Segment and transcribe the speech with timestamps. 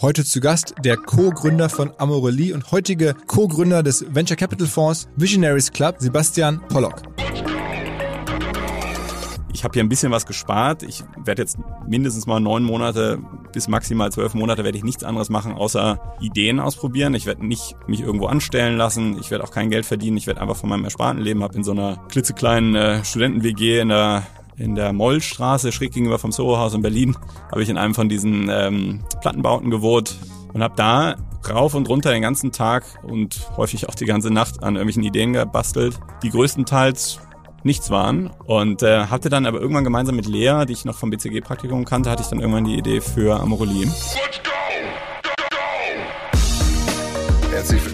[0.00, 5.70] Heute zu Gast der Co-Gründer von Amorelie und heutige Co-Gründer des Venture Capital Fonds Visionaries
[5.70, 7.02] Club, Sebastian Pollock.
[9.52, 10.82] Ich habe hier ein bisschen was gespart.
[10.82, 13.20] Ich werde jetzt mindestens mal neun Monate
[13.52, 17.14] bis maximal zwölf Monate werde ich nichts anderes machen, außer Ideen ausprobieren.
[17.14, 19.16] Ich werde nicht mich irgendwo anstellen lassen.
[19.20, 20.16] Ich werde auch kein Geld verdienen.
[20.16, 23.90] Ich werde einfach von meinem ersparten Leben, habe in so einer klitzekleinen äh, Studenten-WG in
[23.90, 24.26] der
[24.56, 27.16] in der Mollstraße, schräg gegenüber vom Soho-Haus in Berlin,
[27.50, 30.16] habe ich in einem von diesen ähm, Plattenbauten gewohnt
[30.52, 31.16] und habe da
[31.48, 35.32] rauf und runter den ganzen Tag und häufig auch die ganze Nacht an irgendwelchen Ideen
[35.32, 37.20] gebastelt, die größtenteils
[37.64, 38.30] nichts waren.
[38.46, 42.10] Und äh, hatte dann aber irgendwann gemeinsam mit Lea, die ich noch vom BCG-Praktikum kannte,
[42.10, 43.90] hatte ich dann irgendwann die Idee für Amorelie.
[47.50, 47.93] Herzlich willkommen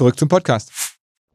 [0.00, 0.72] Zurück zum Podcast.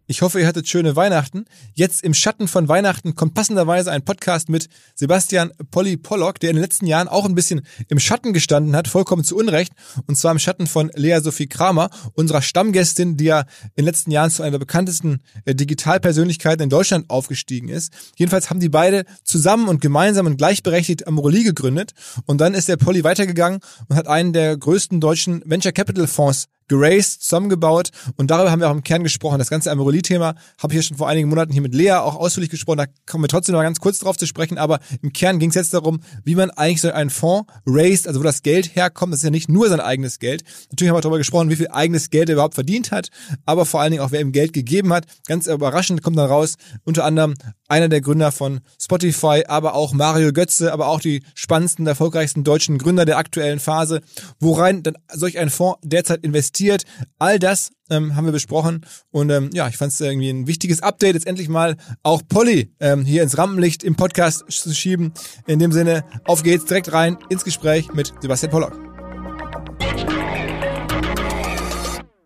[0.08, 1.46] Ich hoffe, ihr hattet schöne Weihnachten.
[1.76, 6.56] Jetzt im Schatten von Weihnachten kommt passenderweise ein Podcast mit Sebastian Polly Pollock, der in
[6.56, 9.72] den letzten Jahren auch ein bisschen im Schatten gestanden hat, vollkommen zu Unrecht.
[10.08, 14.09] Und zwar im Schatten von Lea Sophie Kramer, unserer Stammgästin, die ja in den letzten
[14.09, 17.94] Jahren zu einer der bekanntesten äh, Digitalpersönlichkeiten in Deutschland aufgestiegen ist.
[18.16, 21.94] Jedenfalls haben die beide zusammen und gemeinsam und gleichberechtigt Amorelie gegründet.
[22.25, 23.59] Und dann ist der Polly weitergegangen
[23.90, 28.70] und hat einen der größten deutschen Venture Capital Fonds geraced, zusammengebaut und darüber haben wir
[28.70, 29.40] auch im Kern gesprochen.
[29.40, 32.50] Das ganze Amorelie-Thema habe ich ja schon vor einigen Monaten hier mit Lea auch ausführlich
[32.50, 35.50] gesprochen, da kommen wir trotzdem noch ganz kurz drauf zu sprechen, aber im Kern ging
[35.50, 39.14] es jetzt darum, wie man eigentlich so einen Fonds raised, also wo das Geld herkommt,
[39.14, 40.44] das ist ja nicht nur sein eigenes Geld.
[40.72, 43.09] Natürlich haben wir darüber gesprochen, wie viel eigenes Geld er überhaupt verdient hat,
[43.46, 45.06] aber vor allen Dingen auch, wer ihm Geld gegeben hat.
[45.28, 47.36] Ganz überraschend kommt dann raus, unter anderem
[47.68, 52.78] einer der Gründer von Spotify, aber auch Mario Götze, aber auch die spannendsten, erfolgreichsten deutschen
[52.78, 54.02] Gründer der aktuellen Phase,
[54.40, 56.84] worein dann solch ein Fonds derzeit investiert.
[57.20, 60.81] All das ähm, haben wir besprochen und ähm, ja, ich fand es irgendwie ein wichtiges
[60.81, 65.14] Update, jetzt endlich mal auch Polly ähm, hier ins Rampenlicht im Podcast zu schieben.
[65.48, 68.80] In dem Sinne, auf geht's direkt rein ins Gespräch mit Sebastian Pollock.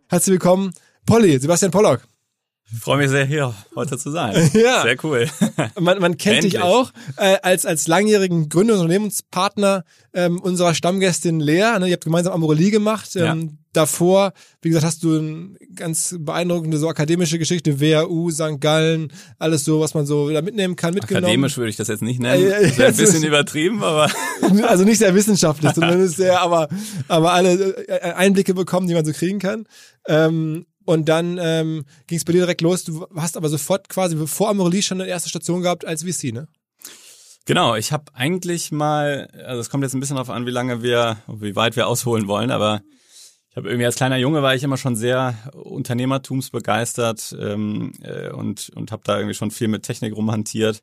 [0.08, 0.74] Herzlich willkommen,
[1.06, 2.02] Polly, Sebastian Pollock.
[2.72, 4.50] Ich freue mich sehr, hier heute zu sein.
[4.59, 4.84] Ja.
[4.84, 5.28] Sehr cool.
[5.80, 6.53] Man, man kennt Endlich.
[6.53, 11.80] dich auch äh, als, als langjährigen Gründer und Unternehmenspartner ähm, unserer Stammgästin Lea.
[11.80, 11.88] Ne?
[11.88, 13.16] Ihr habt gemeinsam Amorelie gemacht.
[13.16, 13.56] Ähm, ja.
[13.72, 18.59] Davor, wie gesagt, hast du eine ganz beeindruckende so akademische Geschichte, WHU, St.
[18.59, 21.25] Gallen, alles so, was man so wieder mitnehmen kann, mitgenommen.
[21.25, 22.50] Akademisch würde ich das jetzt nicht nennen.
[22.50, 24.09] Das wäre ein bisschen übertrieben, aber.
[24.63, 26.69] Also nicht sehr wissenschaftlich, sondern sehr, aber,
[27.07, 29.66] aber alle äh, Einblicke bekommen, die man so kriegen kann.
[30.07, 32.84] Ähm, und dann ähm, ging es bei dir direkt los.
[32.84, 36.48] Du hast aber sofort quasi vor Amorelie schon eine erste Station gehabt als VC, ne?
[37.46, 40.81] Genau, ich habe eigentlich mal, also es kommt jetzt ein bisschen darauf an, wie lange
[40.81, 42.81] wir, wie weit wir ausholen wollen, aber
[43.52, 48.72] ich habe irgendwie als kleiner Junge war ich immer schon sehr unternehmertumsbegeistert ähm, äh, und
[48.75, 50.81] und habe da irgendwie schon viel mit Technik rumhantiert.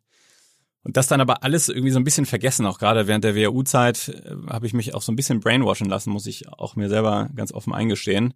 [0.85, 4.09] Und das dann aber alles irgendwie so ein bisschen vergessen, auch gerade während der WHU-Zeit
[4.09, 7.29] äh, habe ich mich auch so ein bisschen brainwashen lassen, muss ich auch mir selber
[7.35, 8.35] ganz offen eingestehen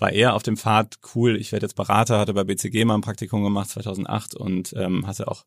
[0.00, 3.02] war eher auf dem Pfad, cool, ich werde jetzt Berater, hatte bei BCG mal ein
[3.02, 5.44] Praktikum gemacht 2008 und ähm, hatte auch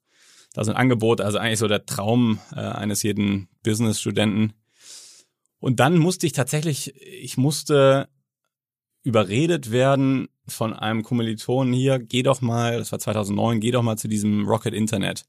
[0.54, 4.54] da so ein Angebot, also eigentlich so der Traum äh, eines jeden Business-Studenten.
[5.60, 8.10] Und dann musste ich tatsächlich, ich musste
[9.02, 13.98] überredet werden, von einem Kommilitonen hier, geh doch mal, das war 2009, geh doch mal
[13.98, 15.24] zu diesem Rocket Internet.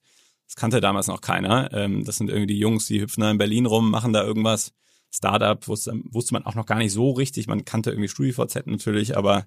[0.46, 1.72] Das kannte damals noch keiner.
[1.72, 4.72] Ähm, das sind irgendwie die Jungs, die hüpfen da in Berlin rum, machen da irgendwas.
[5.14, 7.46] Startup wusste, wusste man auch noch gar nicht so richtig.
[7.46, 9.46] Man kannte irgendwie StudiVZ natürlich, aber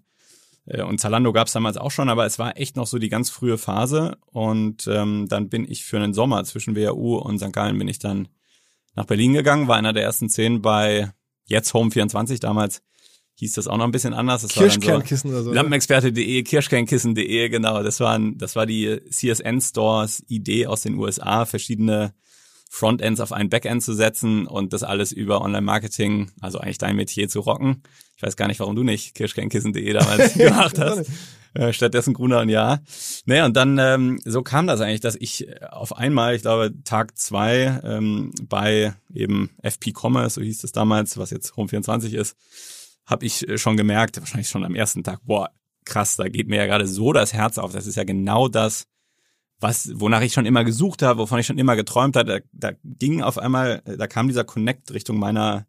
[0.65, 3.09] äh, und Zalando gab es damals auch schon, aber es war echt noch so die
[3.09, 4.17] ganz frühe Phase.
[4.27, 7.51] Und ähm, dann bin ich für einen Sommer zwischen WHU und St.
[7.51, 8.27] Gallen bin ich dann
[8.95, 11.11] nach Berlin gegangen, war einer der ersten zehn bei
[11.45, 12.81] jetzt Home 24 damals
[13.39, 14.41] hieß das auch noch ein bisschen anders.
[14.41, 15.53] Das Kirschkernkissen so, oder so.
[15.53, 17.83] Lampenexperte.de, Kirschkernkissen.de, genau.
[17.83, 22.13] Das waren, das war die CSN Stores Idee aus den USA, verschiedene
[22.77, 27.27] Frontends auf ein Backend zu setzen und das alles über Online-Marketing, also eigentlich dein Metier
[27.27, 27.81] zu rocken.
[28.15, 31.09] Ich weiß gar nicht, warum du nicht Kirschkernkissen.de damals gemacht hast.
[31.55, 32.79] Äh, stattdessen Gruner und Ja.
[33.25, 37.17] Naja, und dann ähm, so kam das eigentlich, dass ich auf einmal, ich glaube Tag
[37.17, 42.37] zwei ähm, bei eben FP Commerce, so hieß es damals, was jetzt Home24 ist,
[43.07, 45.49] habe ich äh, schon gemerkt, wahrscheinlich schon am ersten Tag, boah,
[45.83, 47.73] krass, da geht mir ja gerade so das Herz auf.
[47.73, 48.85] Das ist ja genau das,
[49.59, 52.43] was, wonach ich schon immer gesucht habe, wovon ich schon immer geträumt hatte.
[52.51, 55.65] Da, da ging auf einmal, da kam dieser Connect Richtung meiner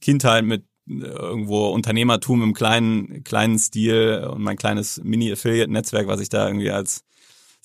[0.00, 6.28] Kindheit mit äh, irgendwo Unternehmertum im kleinen, kleinen Stil und mein kleines Mini-Affiliate-Netzwerk, was ich
[6.28, 7.04] da irgendwie als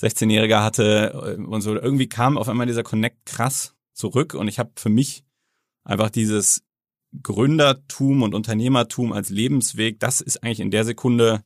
[0.01, 1.75] 16-Jähriger hatte und so.
[1.75, 5.23] Irgendwie kam auf einmal dieser Connect krass zurück und ich habe für mich
[5.83, 6.63] einfach dieses
[7.21, 11.43] Gründertum und Unternehmertum als Lebensweg, das ist eigentlich in der Sekunde,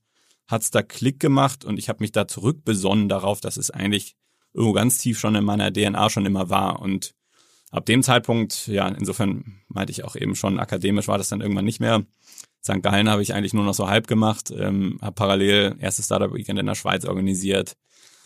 [0.47, 4.15] hat's da Klick gemacht und ich habe mich da zurückbesonnen darauf, dass es eigentlich
[4.53, 6.81] irgendwo ganz tief schon in meiner DNA schon immer war.
[6.81, 7.13] Und
[7.71, 11.65] ab dem Zeitpunkt, ja, insofern meinte ich auch eben schon, akademisch war das dann irgendwann
[11.65, 12.05] nicht mehr.
[12.63, 12.81] St.
[12.81, 16.65] Gallen habe ich eigentlich nur noch so halb gemacht, ähm, habe parallel erste Startup-Weekend in
[16.65, 17.75] der Schweiz organisiert,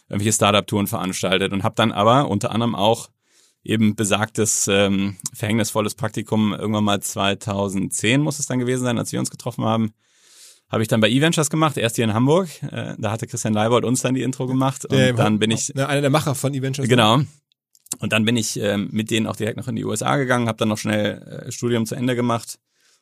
[0.10, 3.10] irgendwelche Startup-Touren veranstaltet und habe dann aber unter anderem auch
[3.64, 9.20] eben besagtes ähm, verhängnisvolles Praktikum irgendwann mal 2010 muss es dann gewesen sein, als wir
[9.20, 9.94] uns getroffen haben.
[10.72, 12.50] Habe ich dann bei eVentures gemacht, erst hier in Hamburg.
[12.64, 14.86] Äh, da hatte Christian Leibold uns dann die Intro gemacht.
[14.86, 15.76] Und der, dann bin ich.
[15.76, 16.88] Einer der Macher von eVentures.
[16.88, 17.20] Genau.
[18.00, 20.58] Und dann bin ich ähm, mit denen auch direkt noch in die USA gegangen, habe
[20.58, 22.58] dann noch schnell äh, Studium zu Ende gemacht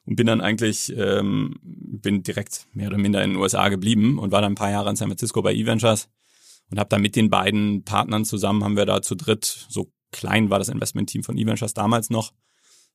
[0.06, 4.32] und bin dann eigentlich, ähm, bin direkt mehr oder minder in den USA geblieben und
[4.32, 6.10] war dann ein paar Jahre in San Francisco bei eVentures
[6.72, 10.50] und habe dann mit den beiden Partnern zusammen, haben wir da zu dritt so klein
[10.50, 12.34] war das Investmentteam von eVentures damals noch,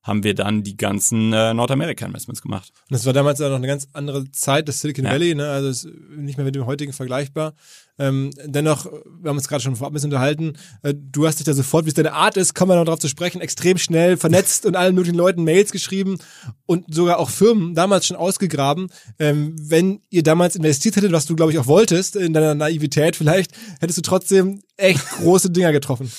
[0.05, 2.71] haben wir dann die ganzen äh, Nordamerika-Investments gemacht.
[2.81, 5.11] Und das war damals ja noch eine ganz andere Zeit, das Silicon ja.
[5.11, 5.49] Valley, ne?
[5.49, 7.55] also ist nicht mehr mit dem heutigen vergleichbar.
[7.97, 10.53] Ähm, dennoch, wir haben uns gerade schon vorab ein bisschen unterhalten,
[10.83, 12.99] äh, du hast dich da sofort, wie es deine Art ist, kommen wir noch darauf
[12.99, 16.19] zu sprechen, extrem schnell vernetzt und allen möglichen Leuten Mails geschrieben
[16.67, 18.89] und sogar auch Firmen damals schon ausgegraben.
[19.17, 23.15] Ähm, wenn ihr damals investiert hättet, was du, glaube ich, auch wolltest, in deiner Naivität
[23.15, 26.11] vielleicht, hättest du trotzdem echt große Dinger getroffen.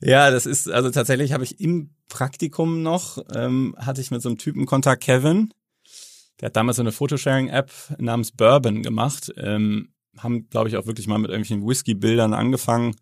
[0.00, 4.28] Ja, das ist, also tatsächlich habe ich im Praktikum noch, ähm, hatte ich mit so
[4.28, 5.52] einem Typen Kontakt, Kevin.
[6.40, 9.32] Der hat damals so eine Photosharing-App namens Bourbon gemacht.
[9.36, 12.96] Ähm, haben, glaube ich, auch wirklich mal mit irgendwelchen Whisky-Bildern angefangen,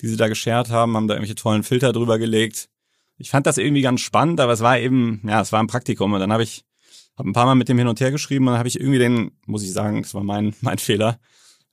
[0.00, 2.68] die sie da geshared haben, haben da irgendwelche tollen Filter drüber gelegt.
[3.16, 6.12] Ich fand das irgendwie ganz spannend, aber es war eben, ja, es war ein Praktikum
[6.12, 6.64] und dann habe ich
[7.16, 8.98] hab ein paar Mal mit dem hin und her geschrieben und dann habe ich irgendwie
[8.98, 11.18] den, muss ich sagen, das war mein, mein Fehler,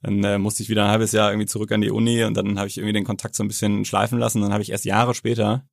[0.02, 2.58] dann äh, musste ich wieder ein halbes Jahr irgendwie zurück an die Uni und dann
[2.58, 4.42] habe ich irgendwie den Kontakt so ein bisschen schleifen lassen.
[4.42, 5.64] Dann habe ich erst Jahre später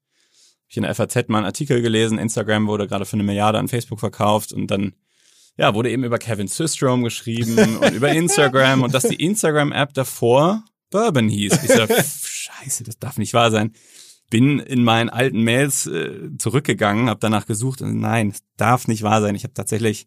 [0.69, 2.19] ich in der FAZ mal einen Artikel gelesen.
[2.19, 4.95] Instagram wurde gerade für eine Milliarde an Facebook verkauft und dann
[5.57, 10.63] ja, wurde eben über Kevin Systrom geschrieben und über Instagram und dass die Instagram-App davor
[10.91, 11.65] Bourbon hieß.
[11.65, 13.73] Ich so, scheiße, das darf nicht wahr sein.
[14.31, 19.03] Bin in meinen alten Mails äh, zurückgegangen, habe danach gesucht und nein, das darf nicht
[19.03, 19.35] wahr sein.
[19.35, 20.07] Ich habe tatsächlich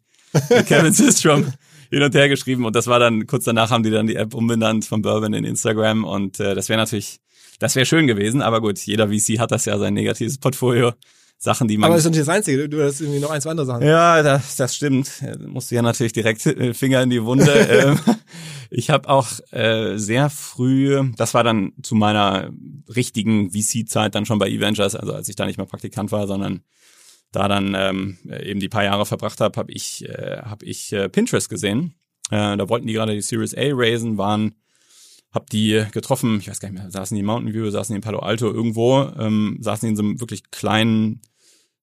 [0.68, 1.52] Kevin Systrom
[1.90, 4.34] hin und her geschrieben und das war dann, kurz danach haben die dann die App
[4.34, 7.20] umbenannt von Bourbon in Instagram und äh, das wäre natürlich,
[7.62, 10.94] das wäre schön gewesen, aber gut, jeder VC hat das ja sein negatives Portfolio.
[11.38, 11.88] Sachen, die man.
[11.88, 13.82] Aber das ist nicht das Einzige, du hast irgendwie noch ein, zwei andere Sachen.
[13.84, 15.10] Ja, das, das stimmt.
[15.40, 17.52] Musste ja natürlich direkt äh, Finger in die Wunde.
[17.72, 18.00] Ähm,
[18.70, 22.52] ich habe auch äh, sehr früh, das war dann zu meiner
[22.96, 26.62] richtigen VC-Zeit dann schon bei eVentures, also als ich da nicht mehr Praktikant war, sondern
[27.32, 31.10] da dann ähm, eben die paar Jahre verbracht habe, habe ich, äh, hab ich äh,
[31.10, 31.96] Pinterest gesehen.
[32.30, 34.56] Äh, da wollten die gerade die Series A raisen, waren,
[35.32, 37.98] hab die getroffen, ich weiß gar nicht mehr, saßen die in Mountain View, saßen die
[37.98, 41.22] in Palo Alto irgendwo, ähm, saßen in so einem wirklich kleinen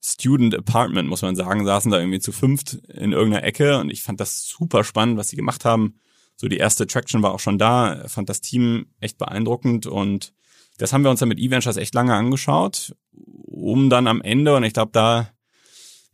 [0.04, 4.02] Student Apartment, muss man sagen, saßen da irgendwie zu fünft in irgendeiner Ecke und ich
[4.02, 5.98] fand das super spannend, was sie gemacht haben.
[6.36, 10.32] So die erste Traction war auch schon da, fand das Team echt beeindruckend und
[10.76, 14.62] das haben wir uns dann mit E-Ventures echt lange angeschaut, um dann am Ende, und
[14.62, 15.32] ich glaube, da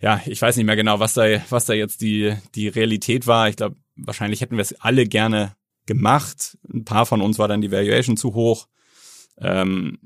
[0.00, 3.48] ja, ich weiß nicht mehr genau, was da, was da jetzt die, die Realität war.
[3.48, 6.58] Ich glaube, wahrscheinlich hätten wir es alle gerne gemacht.
[6.72, 8.66] Ein paar von uns war dann die Valuation zu hoch.
[9.38, 9.98] Ähm,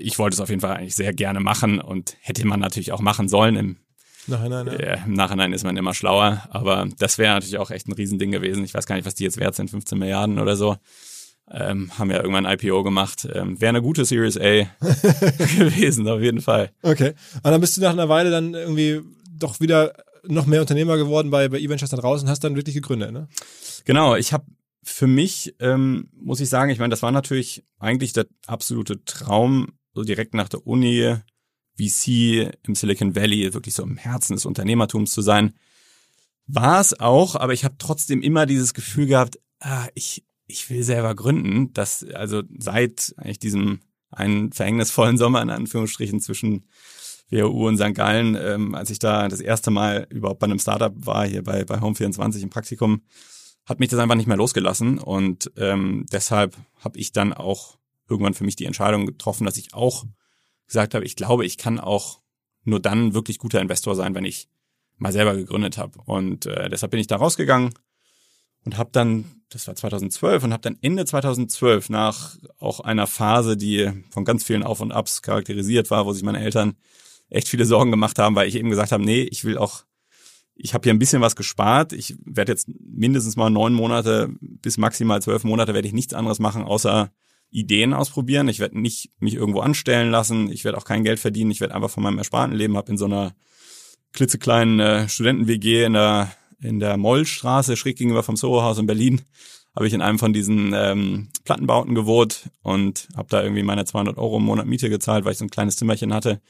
[0.00, 3.00] ich wollte es auf jeden Fall eigentlich sehr gerne machen und hätte man natürlich auch
[3.00, 3.56] machen sollen.
[3.56, 3.76] Im
[4.26, 4.72] Nachhinein, ja.
[4.72, 8.32] Äh, Im Nachhinein ist man immer schlauer, aber das wäre natürlich auch echt ein Riesending
[8.32, 8.64] gewesen.
[8.64, 10.76] Ich weiß gar nicht, was die jetzt wert sind, 15 Milliarden oder so.
[11.48, 13.28] Ähm, haben ja irgendwann ein IPO gemacht.
[13.32, 14.40] Ähm, wäre eine gute Series A
[14.80, 16.70] gewesen, auf jeden Fall.
[16.82, 17.14] Okay.
[17.34, 19.00] Und dann bist du nach einer Weile dann irgendwie
[19.38, 19.92] doch wieder
[20.24, 23.28] noch mehr Unternehmer geworden bei, bei eVentures dann raus und hast dann wirklich gegründet, ne?
[23.84, 24.44] Genau, ich habe
[24.88, 29.72] für mich, ähm, muss ich sagen, ich meine, das war natürlich eigentlich der absolute Traum,
[29.94, 31.16] so direkt nach der Uni
[31.76, 35.54] VC im Silicon Valley, wirklich so im Herzen des Unternehmertums zu sein.
[36.46, 40.84] War es auch, aber ich habe trotzdem immer dieses Gefühl gehabt, ah, ich, ich will
[40.84, 41.72] selber gründen.
[41.72, 46.66] Das, also seit eigentlich diesem einen verhängnisvollen Sommer in Anführungsstrichen zwischen
[47.28, 47.94] WHU und St.
[47.94, 51.64] Gallen, ähm, als ich da das erste Mal überhaupt bei einem Startup war, hier bei,
[51.64, 53.02] bei Home24 im Praktikum,
[53.66, 54.98] hat mich das einfach nicht mehr losgelassen.
[54.98, 57.76] Und ähm, deshalb habe ich dann auch
[58.08, 60.04] irgendwann für mich die Entscheidung getroffen, dass ich auch
[60.66, 62.20] gesagt habe, ich glaube, ich kann auch
[62.64, 64.48] nur dann wirklich guter Investor sein, wenn ich
[64.98, 65.98] mal selber gegründet habe.
[66.04, 67.74] Und äh, deshalb bin ich da rausgegangen
[68.64, 73.56] und habe dann, das war 2012, und habe dann Ende 2012 nach auch einer Phase,
[73.56, 76.76] die von ganz vielen Auf und Abs charakterisiert war, wo sich meine Eltern
[77.28, 79.84] echt viele Sorgen gemacht haben, weil ich eben gesagt habe, nee, ich will auch,
[80.56, 81.92] ich habe hier ein bisschen was gespart.
[81.92, 86.38] Ich werde jetzt mindestens mal neun Monate bis maximal zwölf Monate werde ich nichts anderes
[86.38, 87.10] machen, außer
[87.50, 88.48] Ideen ausprobieren.
[88.48, 90.50] Ich werde nicht mich irgendwo anstellen lassen.
[90.50, 91.50] Ich werde auch kein Geld verdienen.
[91.50, 93.34] Ich werde einfach von meinem ersparten Leben habe in so einer
[94.12, 99.20] klitzekleinen äh, Studenten-WG in der in der Mollstraße, schräg gegenüber vom Soho-Haus in Berlin,
[99.74, 104.16] habe ich in einem von diesen ähm, Plattenbauten gewohnt und habe da irgendwie meine 200
[104.16, 106.40] Euro im Monat Miete gezahlt, weil ich so ein kleines Zimmerchen hatte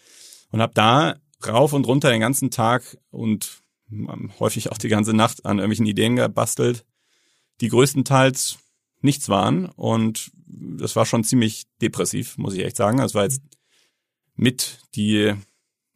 [0.53, 3.65] und habe da rauf und runter den ganzen Tag und
[4.41, 6.85] häufig auch die ganze Nacht an irgendwelchen Ideen gebastelt,
[7.61, 8.59] die größtenteils
[9.01, 13.01] nichts waren und das war schon ziemlich depressiv, muss ich echt sagen.
[13.01, 13.43] Es war jetzt
[14.35, 15.35] mit die,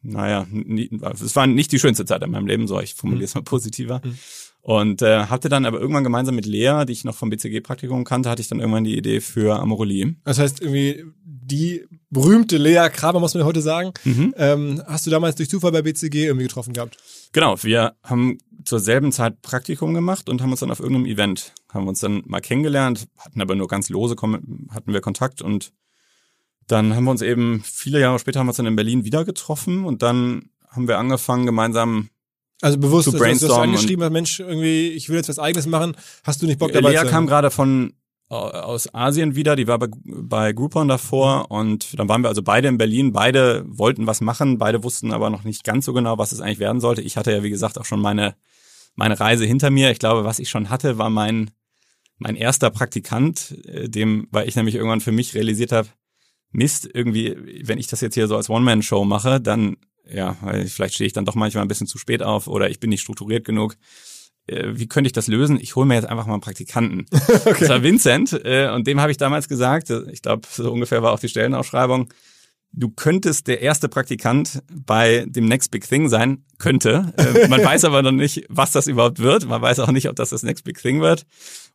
[0.01, 0.47] naja,
[1.13, 4.01] es war nicht die schönste Zeit in meinem Leben, so ich formuliere es mal positiver.
[4.61, 8.29] Und äh, hatte dann aber irgendwann gemeinsam mit Lea, die ich noch vom BCG-Praktikum kannte,
[8.29, 10.15] hatte ich dann irgendwann die Idee für Amorelie.
[10.23, 14.33] Das heißt irgendwie die berühmte Lea Kramer, muss man heute sagen, mhm.
[14.37, 16.97] ähm, hast du damals durch Zufall bei BCG irgendwie getroffen gehabt?
[17.31, 21.53] Genau, wir haben zur selben Zeit Praktikum gemacht und haben uns dann auf irgendeinem Event,
[21.69, 25.73] haben uns dann mal kennengelernt, hatten aber nur ganz lose, hatten wir Kontakt und
[26.67, 29.25] dann haben wir uns eben, viele Jahre später haben wir uns dann in Berlin wieder
[29.25, 32.09] getroffen und dann haben wir angefangen, gemeinsam
[32.61, 33.33] also bewusst, zu brainstormen.
[33.33, 35.95] Also, du hast angeschrieben, Mensch, irgendwie, ich will jetzt was eigenes machen.
[36.23, 37.93] Hast du nicht Bock dabei Lea zu kam gerade von
[38.31, 42.69] aus Asien wieder, die war bei, bei Groupon davor und dann waren wir also beide
[42.69, 46.31] in Berlin, beide wollten was machen, beide wussten aber noch nicht ganz so genau, was
[46.31, 47.01] es eigentlich werden sollte.
[47.01, 48.35] Ich hatte ja, wie gesagt, auch schon meine,
[48.95, 49.91] meine Reise hinter mir.
[49.91, 51.51] Ich glaube, was ich schon hatte, war mein,
[52.19, 55.89] mein erster Praktikant, äh, dem, weil ich nämlich irgendwann für mich realisiert habe,
[56.53, 59.75] Mist, irgendwie, wenn ich das jetzt hier so als One-Man-Show mache, dann,
[60.13, 60.35] ja,
[60.67, 63.01] vielleicht stehe ich dann doch manchmal ein bisschen zu spät auf oder ich bin nicht
[63.01, 63.77] strukturiert genug
[64.47, 65.59] äh, wie könnte ich das lösen?
[65.59, 67.05] Ich hole mir jetzt einfach mal einen Praktikanten.
[67.11, 67.55] okay.
[67.59, 71.03] Das war Vincent äh, und dem habe ich damals gesagt, äh, ich glaube, so ungefähr
[71.03, 72.09] war auch die Stellenausschreibung,
[72.73, 77.13] du könntest der erste Praktikant bei dem Next Big Thing sein, könnte.
[77.17, 79.47] Äh, man weiß aber noch nicht, was das überhaupt wird.
[79.47, 81.25] Man weiß auch nicht, ob das das Next Big Thing wird.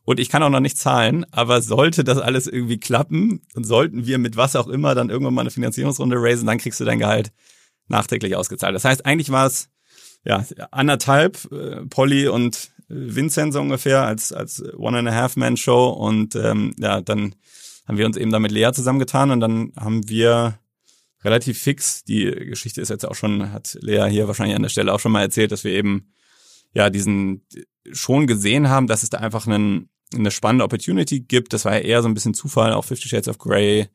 [0.03, 4.07] Und ich kann auch noch nicht zahlen, aber sollte das alles irgendwie klappen und sollten
[4.07, 6.99] wir mit was auch immer dann irgendwann mal eine Finanzierungsrunde raisen, dann kriegst du dein
[6.99, 7.31] Gehalt
[7.87, 8.75] nachträglich ausgezahlt.
[8.75, 9.69] Das heißt, eigentlich war es
[10.23, 15.57] ja, anderthalb, äh, Polly und Vincent so ungefähr als, als One and a Half Man
[15.57, 17.35] Show und ähm, ja, dann
[17.87, 20.59] haben wir uns eben da mit Lea zusammengetan und dann haben wir
[21.23, 24.93] relativ fix, die Geschichte ist jetzt auch schon, hat Lea hier wahrscheinlich an der Stelle
[24.93, 26.13] auch schon mal erzählt, dass wir eben
[26.73, 27.45] ja diesen
[27.91, 31.53] schon gesehen haben, dass es da einfach einen, eine spannende Opportunity gibt.
[31.53, 33.87] Das war ja eher so ein bisschen Zufall, auch Fifty Shades of Grey,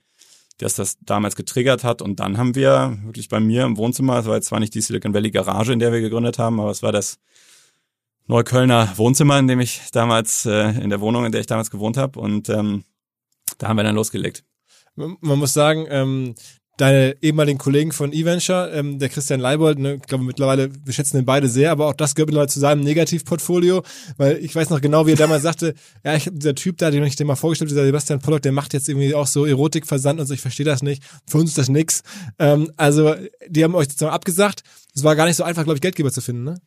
[0.62, 2.02] dass das damals getriggert hat.
[2.02, 4.80] Und dann haben wir wirklich bei mir im Wohnzimmer, es war jetzt zwar nicht die
[4.80, 7.18] Silicon Valley Garage, in der wir gegründet haben, aber es war das
[8.26, 11.96] Neuköllner Wohnzimmer, in dem ich damals, äh, in der Wohnung, in der ich damals gewohnt
[11.96, 12.18] habe.
[12.18, 12.84] Und ähm,
[13.58, 14.44] da haben wir dann losgelegt.
[14.94, 16.34] Man muss sagen, ähm,
[16.82, 21.16] deine ehemaligen Kollegen von eVenture, ähm, der Christian Leibold, ne, ich glaube mittlerweile, wir schätzen
[21.16, 23.84] den beide sehr, aber auch das gehört mittlerweile zu seinem Negativportfolio,
[24.16, 25.74] weil ich weiß noch genau, wie er damals sagte,
[26.04, 28.74] ja, ich dieser Typ da, den ich dir mal vorgestellt dieser Sebastian Pollock, der macht
[28.74, 31.68] jetzt irgendwie auch so Erotikversand und so, ich verstehe das nicht, für uns ist das
[31.68, 32.02] nix.
[32.40, 33.14] Ähm, also,
[33.46, 36.20] die haben euch sozusagen abgesagt, es war gar nicht so einfach, glaube ich, Geldgeber zu
[36.20, 36.60] finden, ne?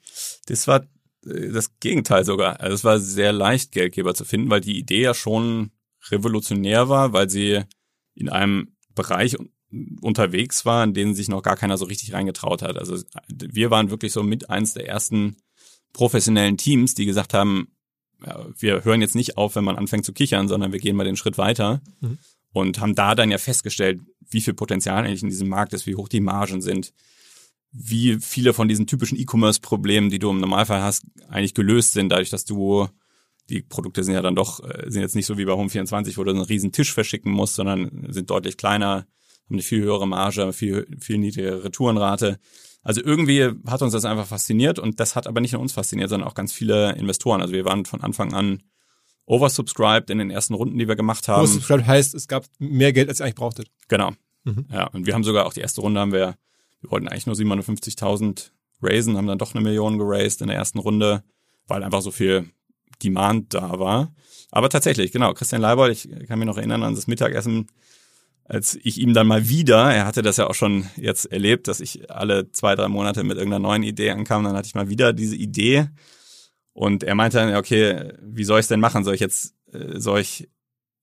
[0.45, 0.85] Das war
[1.25, 2.61] äh, das Gegenteil sogar.
[2.61, 5.71] Also es war sehr leicht, Geldgeber zu finden, weil die Idee ja schon
[6.09, 7.63] revolutionär war, weil sie
[8.13, 9.35] in einem Bereich
[10.01, 12.77] unterwegs war, in denen sich noch gar keiner so richtig reingetraut hat.
[12.77, 15.37] Also wir waren wirklich so mit eins der ersten
[15.93, 17.69] professionellen Teams, die gesagt haben,
[18.25, 21.03] ja, wir hören jetzt nicht auf, wenn man anfängt zu kichern, sondern wir gehen mal
[21.03, 22.17] den Schritt weiter mhm.
[22.51, 25.95] und haben da dann ja festgestellt, wie viel Potenzial eigentlich in diesem Markt ist, wie
[25.95, 26.93] hoch die Margen sind,
[27.71, 32.29] wie viele von diesen typischen E-Commerce-Problemen, die du im Normalfall hast, eigentlich gelöst sind, dadurch,
[32.29, 32.87] dass du
[33.49, 36.23] die Produkte sind ja dann doch, äh, sind jetzt nicht so wie bei Home24, wo
[36.23, 39.05] du einen riesen Tisch verschicken musst, sondern sind deutlich kleiner,
[39.45, 42.39] haben eine viel höhere Marge, viel, viel niedrigere Retourenrate.
[42.81, 46.09] Also irgendwie hat uns das einfach fasziniert und das hat aber nicht nur uns fasziniert,
[46.09, 47.41] sondern auch ganz viele Investoren.
[47.41, 48.63] Also wir waren von Anfang an
[49.25, 51.41] oversubscribed in den ersten Runden, die wir gemacht haben.
[51.41, 53.71] Oversubscribed heißt, es gab mehr Geld, als ihr eigentlich brauchtet.
[53.87, 54.11] Genau.
[54.43, 54.67] Mhm.
[54.71, 56.35] Ja, und wir haben sogar auch die erste Runde haben wir,
[56.81, 60.79] wir wollten eigentlich nur 750.000 raisen, haben dann doch eine Million geraced in der ersten
[60.79, 61.23] Runde,
[61.67, 62.49] weil einfach so viel
[63.03, 64.13] Demand da war.
[64.51, 67.67] Aber tatsächlich, genau, Christian Leibold, ich kann mich noch erinnern an das Mittagessen,
[68.47, 71.79] als ich ihm dann mal wieder, er hatte das ja auch schon jetzt erlebt, dass
[71.79, 75.13] ich alle zwei, drei Monate mit irgendeiner neuen Idee ankam, dann hatte ich mal wieder
[75.13, 75.89] diese Idee
[76.75, 79.05] und er meinte dann, okay, wie soll ich denn machen?
[79.05, 80.49] Soll ich jetzt, äh, soll ich,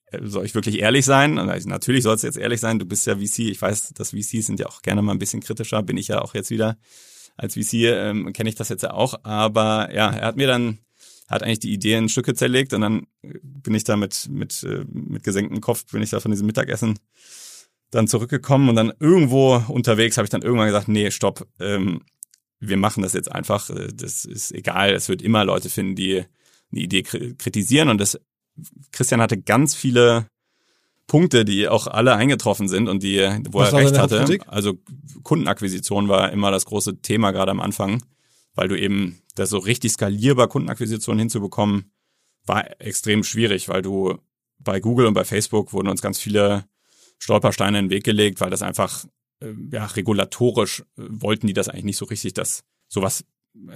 [0.07, 1.39] äh, soll ich wirklich ehrlich sein?
[1.39, 4.11] Und ich, natürlich sollst du jetzt ehrlich sein, du bist ja VC, ich weiß, dass
[4.11, 6.77] VCs sind ja auch gerne mal ein bisschen kritischer, bin ich ja auch jetzt wieder.
[7.39, 10.79] Als VC ähm, kenne ich das jetzt ja auch, aber ja, er hat mir dann
[11.29, 14.85] hat eigentlich die Idee in Stücke zerlegt und dann bin ich da mit, mit, äh,
[14.93, 16.99] mit gesenktem Kopf, bin ich da von diesem Mittagessen
[17.91, 22.03] dann zurückgekommen und dann irgendwo unterwegs habe ich dann irgendwann gesagt, nee, stopp, ähm,
[22.59, 26.25] wir machen das jetzt einfach, äh, das ist egal, es wird immer Leute finden, die
[26.73, 28.19] eine Idee kritisieren und das,
[28.93, 30.27] Christian hatte ganz viele
[31.07, 33.19] Punkte, die auch alle eingetroffen sind und die,
[33.51, 34.39] wo Was er recht hatte.
[34.47, 34.79] Also
[35.23, 38.03] Kundenakquisition war immer das große Thema gerade am Anfang,
[38.55, 41.93] weil du eben das so richtig skalierbar Kundenakquisition hinzubekommen,
[42.45, 44.19] war extrem schwierig, weil du
[44.59, 46.65] bei Google und bei Facebook wurden uns ganz viele
[47.19, 49.05] Stolpersteine in den Weg gelegt, weil das einfach,
[49.41, 53.25] äh, ja, regulatorisch äh, wollten die das eigentlich nicht so richtig, dass sowas,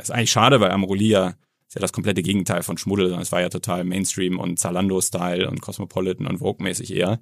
[0.00, 3.40] ist eigentlich schade, weil Amroli ist ja das komplette Gegenteil von Schmuddel, sondern es war
[3.40, 7.20] ja total Mainstream und Zalando-Style und Cosmopolitan und Vogue-mäßig eher.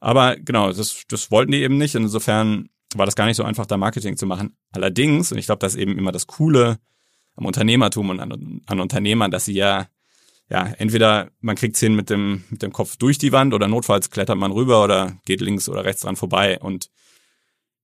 [0.00, 1.94] Aber genau, das, das wollten die eben nicht.
[1.94, 4.56] Insofern war das gar nicht so einfach, da Marketing zu machen.
[4.72, 6.78] Allerdings, und ich glaube, das ist eben immer das Coole
[7.36, 9.88] am Unternehmertum und an, an Unternehmern, dass sie ja,
[10.50, 14.10] ja, entweder man kriegt's hin mit dem, mit dem Kopf durch die Wand oder notfalls
[14.10, 16.58] klettert man rüber oder geht links oder rechts dran vorbei.
[16.60, 16.90] Und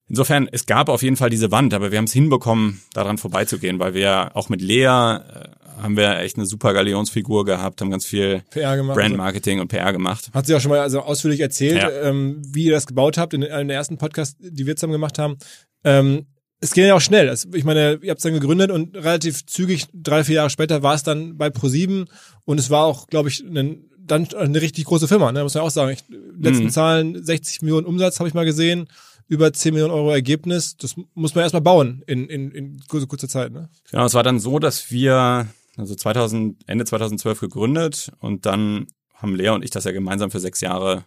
[0.09, 3.79] insofern, es gab auf jeden Fall diese Wand, aber wir haben es hinbekommen, daran vorbeizugehen,
[3.79, 5.49] weil wir auch mit Lea äh,
[5.81, 9.63] haben wir echt eine super Galionsfigur gehabt, haben ganz viel PR gemacht, Brandmarketing also.
[9.63, 10.31] und PR gemacht.
[10.33, 11.91] Hat sie auch schon mal also ausführlich erzählt, ja.
[12.03, 15.19] ähm, wie ihr das gebaut habt in einem der ersten Podcasts, die wir zusammen gemacht
[15.19, 15.39] haben.
[15.85, 16.27] Ähm,
[16.61, 17.35] es ging ja auch schnell.
[17.55, 20.95] Ich meine, ihr habt es dann gegründet und relativ zügig, drei, vier Jahre später, war
[20.95, 22.07] es dann bei Pro7
[22.45, 25.43] und es war auch, glaube ich, ein, dann eine richtig große Firma, ne?
[25.43, 25.93] muss man auch sagen.
[25.93, 26.05] Ich,
[26.39, 26.71] letzten mhm.
[26.71, 28.89] Zahlen, 60 Millionen Umsatz habe ich mal gesehen,
[29.27, 30.77] über 10 Millionen Euro Ergebnis.
[30.77, 33.53] Das muss man erstmal bauen in, in, in kurzer, kurzer Zeit.
[33.53, 33.71] Ne?
[33.91, 39.35] Genau, es war dann so, dass wir also 2000, Ende 2012 gegründet und dann haben
[39.35, 41.05] Lea und ich das ja gemeinsam für sechs Jahre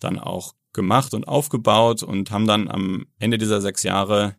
[0.00, 4.36] dann auch gemacht und aufgebaut und haben dann am Ende dieser sechs Jahre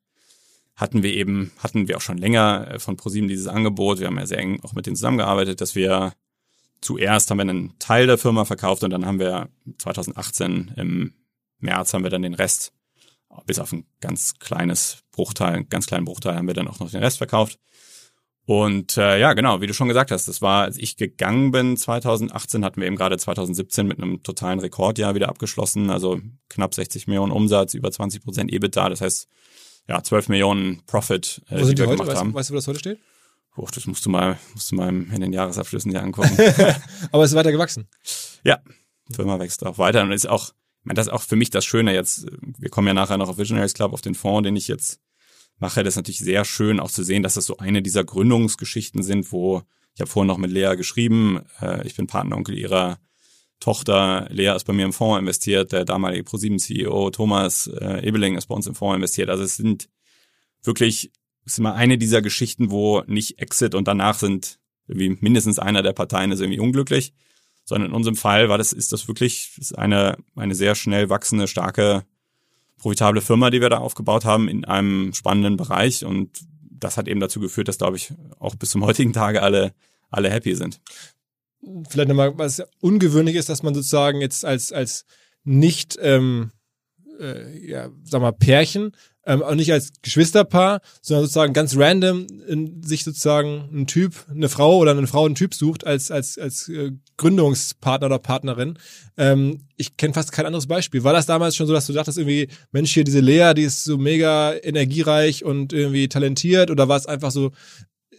[0.79, 3.99] hatten wir eben, hatten wir auch schon länger äh, von ProSieben dieses Angebot.
[3.99, 6.13] Wir haben ja sehr eng auch mit denen zusammengearbeitet, dass wir
[6.81, 11.13] zuerst haben wir einen Teil der Firma verkauft und dann haben wir 2018 im
[11.59, 12.71] März haben wir dann den Rest,
[13.45, 16.89] bis auf ein ganz kleines Bruchteil, einen ganz kleinen Bruchteil haben wir dann auch noch
[16.89, 17.59] den Rest verkauft.
[18.45, 21.75] Und äh, ja, genau, wie du schon gesagt hast, das war, als ich gegangen bin,
[21.75, 27.05] 2018 hatten wir eben gerade 2017 mit einem totalen Rekordjahr wieder abgeschlossen, also knapp 60
[27.07, 29.27] Millionen Umsatz, über 20 Prozent EBITDA, das heißt
[29.89, 32.06] ja, 12 Millionen Profit, äh, wo sind die, die heute?
[32.06, 32.34] Weißt, haben.
[32.34, 32.99] weißt du, wo das heute steht?
[33.58, 36.32] Oh, das musst du mal, musst du mal in den Jahresabschlüssen dir angucken.
[37.12, 37.89] Aber es ist weiter gewachsen.
[38.43, 38.60] Ja,
[39.10, 41.49] die Firma wächst auch weiter und ist auch, ich meine, das ist auch für mich
[41.49, 42.28] das Schöne jetzt.
[42.60, 45.02] Wir kommen ja nachher noch auf Visionaries Club, auf den Fonds, den ich jetzt
[45.58, 45.84] mache.
[45.84, 49.32] Das ist natürlich sehr schön auch zu sehen, dass das so eine dieser Gründungsgeschichten sind,
[49.32, 49.63] wo
[49.95, 52.99] ich habe vorhin noch mit Lea geschrieben, äh, ich bin Partneronkel ihrer
[53.60, 58.48] Tochter Lea ist bei mir im Fonds investiert, der damalige ProSieben-CEO Thomas äh, Ebeling ist
[58.48, 59.30] bei uns im Fonds investiert.
[59.30, 59.89] Also es sind
[60.63, 61.12] wirklich,
[61.45, 65.84] es ist immer eine dieser Geschichten, wo nicht Exit und danach sind irgendwie mindestens einer
[65.84, 67.13] der Parteien ist irgendwie unglücklich,
[67.65, 71.48] sondern in unserem Fall war das, ist das wirklich ist eine, eine sehr schnell wachsende,
[71.48, 72.06] starke,
[72.78, 76.30] profitable Firma, die wir da aufgebaut haben in einem spannenden Bereich und
[76.72, 79.74] das hat eben dazu geführt, dass, glaube ich, auch bis zum heutigen Tage alle,
[80.10, 80.80] alle happy sind
[81.89, 85.06] vielleicht nochmal, was ungewöhnlich ist, dass man sozusagen jetzt als, als
[85.43, 86.52] nicht, ähm,
[87.19, 88.91] äh, ja, sag mal, Pärchen,
[89.30, 94.50] ähm, auch nicht als Geschwisterpaar, sondern sozusagen ganz random in sich sozusagen ein Typ, eine
[94.50, 98.80] Frau oder eine Frau einen Typ sucht als als als äh, Gründungspartner oder Partnerin.
[99.17, 101.04] Ähm, ich kenne fast kein anderes Beispiel.
[101.04, 103.84] War das damals schon so, dass du dachtest irgendwie, Mensch, hier diese Lea, die ist
[103.84, 107.52] so mega energiereich und irgendwie talentiert oder war es einfach so,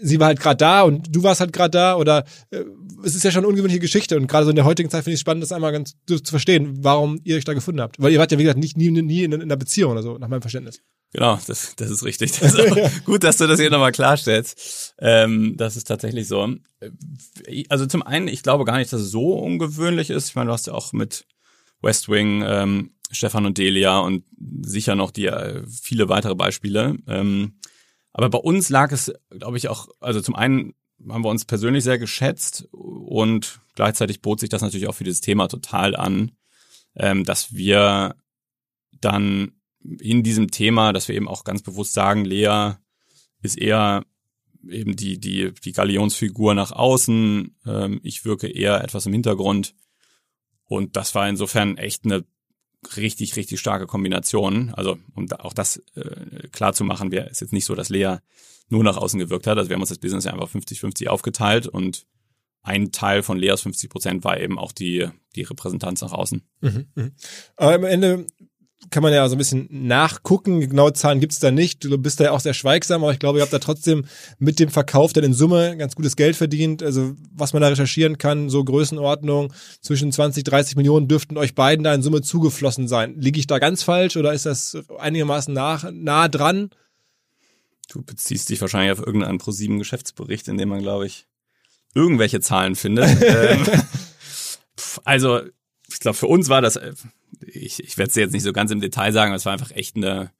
[0.00, 2.64] sie war halt gerade da und du warst halt gerade da oder äh,
[3.04, 5.14] es ist ja schon eine ungewöhnliche Geschichte und gerade so in der heutigen Zeit finde
[5.14, 8.00] ich es spannend, das einmal ganz zu, zu, verstehen, warum ihr euch da gefunden habt.
[8.00, 10.18] Weil ihr wart ja, wie gesagt, nicht, nie, nie in, in einer Beziehung oder so,
[10.18, 10.80] nach meinem Verständnis.
[11.12, 12.32] Genau, das, das ist richtig.
[12.38, 14.94] Das ist gut, dass du das hier nochmal klarstellst.
[14.98, 16.54] Ähm, das ist tatsächlich so.
[17.68, 20.28] Also zum einen, ich glaube gar nicht, dass es so ungewöhnlich ist.
[20.28, 21.24] Ich meine, du hast ja auch mit
[21.82, 24.24] West Wing, ähm, Stefan und Delia und
[24.62, 26.96] sicher noch die äh, viele weitere Beispiele.
[27.08, 27.54] Ähm,
[28.12, 30.74] aber bei uns lag es, glaube ich, auch, also zum einen
[31.08, 35.20] haben wir uns persönlich sehr geschätzt und gleichzeitig bot sich das natürlich auch für dieses
[35.20, 36.32] Thema total an,
[36.94, 38.16] ähm, dass wir
[39.00, 42.72] dann in diesem Thema, dass wir eben auch ganz bewusst sagen, Lea
[43.40, 44.04] ist eher
[44.68, 49.74] eben die, die, die Galionsfigur nach außen, ähm, ich wirke eher etwas im Hintergrund.
[50.64, 52.24] Und das war insofern echt eine
[52.96, 54.72] richtig, richtig starke Kombination.
[54.74, 58.16] Also, um auch das äh, klar zu machen, wir ist jetzt nicht so, dass Lea
[58.68, 59.58] nur nach außen gewirkt hat.
[59.58, 62.06] Also wir haben uns das Business ja einfach 50-50 aufgeteilt und
[62.62, 66.42] ein Teil von Leas 50 Prozent war eben auch die, die Repräsentanz nach außen.
[66.60, 67.10] Mhm, mh.
[67.56, 68.26] Aber am Ende
[68.88, 70.60] kann man ja so ein bisschen nachgucken.
[70.60, 71.84] Genaue Zahlen gibt's da nicht.
[71.84, 74.06] Du bist da ja auch sehr schweigsam, aber ich glaube, ihr habt da trotzdem
[74.38, 76.82] mit dem Verkauf dann in Summe ganz gutes Geld verdient.
[76.82, 81.84] Also was man da recherchieren kann, so Größenordnung zwischen 20, 30 Millionen dürften euch beiden
[81.84, 83.14] da in Summe zugeflossen sein.
[83.18, 86.70] Liege ich da ganz falsch oder ist das einigermaßen nach, nah dran?
[87.88, 91.26] Du beziehst dich wahrscheinlich auf irgendeinen ProSieben Geschäftsbericht, in dem man, glaube ich,
[91.94, 93.20] irgendwelche Zahlen findet.
[93.22, 93.66] ähm,
[95.04, 95.40] also,
[95.88, 96.92] ich glaube, für uns war das, äh,
[97.46, 99.70] ich, ich werde es jetzt nicht so ganz im Detail sagen, aber es war einfach
[99.72, 100.32] echt eine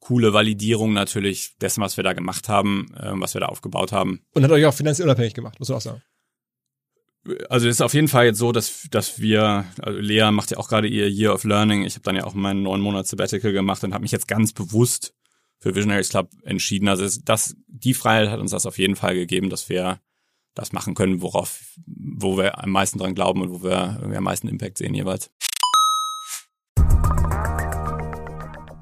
[0.00, 4.20] coole Validierung natürlich dessen, was wir da gemacht haben, äh, was wir da aufgebaut haben.
[4.34, 6.02] Und hat euch auch finanziell unabhängig gemacht, muss man auch sagen.
[7.48, 10.58] Also es ist auf jeden Fall jetzt so, dass, dass wir, also Lea macht ja
[10.58, 11.84] auch gerade ihr Year of Learning.
[11.84, 14.52] Ich habe dann ja auch meinen neun Monat Sabbatical gemacht und habe mich jetzt ganz
[14.52, 15.14] bewusst
[15.60, 16.88] für Visionaries Club entschieden.
[16.88, 20.00] Also das, die Freiheit hat uns das auf jeden Fall gegeben, dass wir
[20.54, 24.48] das machen können, worauf, wo wir am meisten dran glauben und wo wir am meisten
[24.48, 25.30] Impact sehen jeweils.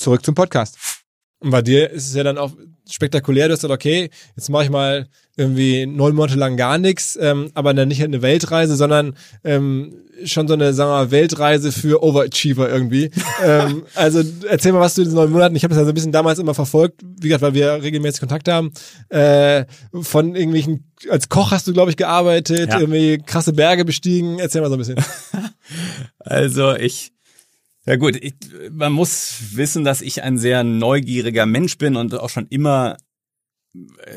[0.00, 0.78] Zurück zum Podcast.
[1.40, 2.52] Und bei dir ist es ja dann auch
[2.88, 7.18] spektakulär, du hast gesagt, okay, jetzt mache ich mal irgendwie neun Monate lang gar nichts,
[7.20, 11.10] ähm, aber dann nicht halt eine Weltreise, sondern ähm, schon so eine, sagen wir mal,
[11.10, 13.10] Weltreise für Overachiever irgendwie.
[13.44, 15.92] ähm, also erzähl mal, was du in diesen neun Monaten, ich habe das ja so
[15.92, 18.72] ein bisschen damals immer verfolgt, wie gesagt, weil wir regelmäßig Kontakt haben,
[19.10, 19.66] äh,
[20.00, 22.80] von irgendwelchen, als Koch hast du, glaube ich, gearbeitet, ja.
[22.80, 24.96] irgendwie krasse Berge bestiegen, erzähl mal so ein bisschen.
[26.18, 27.12] also ich
[27.86, 28.34] ja gut, ich,
[28.70, 32.96] man muss wissen, dass ich ein sehr neugieriger Mensch bin und auch schon immer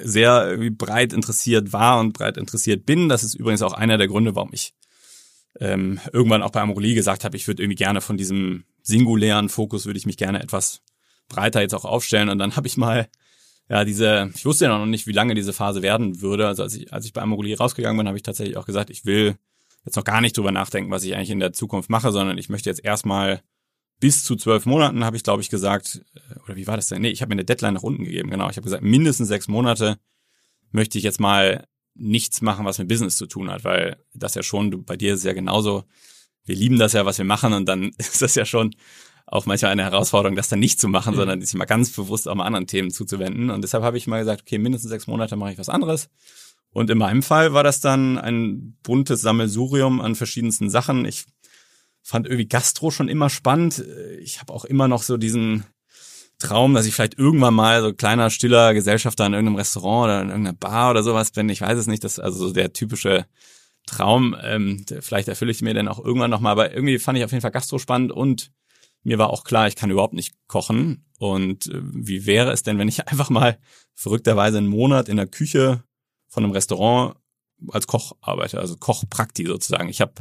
[0.02, 3.08] sehr breit interessiert war und breit interessiert bin.
[3.08, 4.74] Das ist übrigens auch einer der Gründe, warum ich
[5.60, 9.86] ähm, irgendwann auch bei Amorelie gesagt habe, ich würde irgendwie gerne von diesem singulären Fokus
[9.86, 10.82] würde ich mich gerne etwas
[11.30, 12.30] breiter jetzt auch aufstellen.
[12.30, 13.08] Und dann habe ich mal
[13.70, 16.48] ja diese, ich wusste ja noch nicht, wie lange diese Phase werden würde.
[16.48, 19.06] Also als ich, als ich bei Amorelie rausgegangen bin, habe ich tatsächlich auch gesagt, ich
[19.06, 19.36] will
[19.86, 22.50] jetzt noch gar nicht drüber nachdenken, was ich eigentlich in der Zukunft mache, sondern ich
[22.50, 23.42] möchte jetzt erstmal
[24.04, 27.02] bis zu zwölf Monaten habe ich, glaube ich, gesagt, äh, oder wie war das denn?
[27.02, 28.50] Nee, ich habe mir eine Deadline nach unten gegeben, genau.
[28.50, 29.98] Ich habe gesagt, mindestens sechs Monate
[30.72, 34.44] möchte ich jetzt mal nichts machen, was mit Business zu tun hat, weil das ja
[34.44, 35.86] schon, du, bei dir ist es ja genauso,
[36.44, 38.76] wir lieben das ja, was wir machen und dann ist das ja schon
[39.26, 41.20] auch manchmal eine Herausforderung, das dann nicht zu machen, mhm.
[41.20, 43.52] sondern sich mal ganz bewusst auch mal anderen Themen zuzuwenden.
[43.52, 46.10] Und deshalb habe ich mal gesagt, okay, mindestens sechs Monate mache ich was anderes.
[46.72, 51.06] Und in meinem Fall war das dann ein buntes Sammelsurium an verschiedensten Sachen.
[51.06, 51.24] Ich
[52.04, 53.84] fand irgendwie Gastro schon immer spannend.
[54.20, 55.66] Ich habe auch immer noch so diesen
[56.38, 60.30] Traum, dass ich vielleicht irgendwann mal so kleiner, stiller Gesellschafter in irgendeinem Restaurant oder in
[60.30, 61.48] irgendeiner Bar oder sowas bin.
[61.50, 62.04] Ich weiß es nicht.
[62.04, 63.26] Das ist also so der typische
[63.86, 64.36] Traum.
[64.42, 66.52] Ähm, vielleicht erfülle ich mir den auch irgendwann nochmal.
[66.52, 68.52] Aber irgendwie fand ich auf jeden Fall Gastro spannend und
[69.04, 71.06] mir war auch klar, ich kann überhaupt nicht kochen.
[71.20, 73.58] Und äh, wie wäre es denn, wenn ich einfach mal
[73.96, 75.84] verrückterweise einen Monat in der Küche
[76.28, 77.16] von einem Restaurant
[77.70, 79.88] als Koch arbeite, also Kochprakti sozusagen.
[79.88, 80.14] Ich habe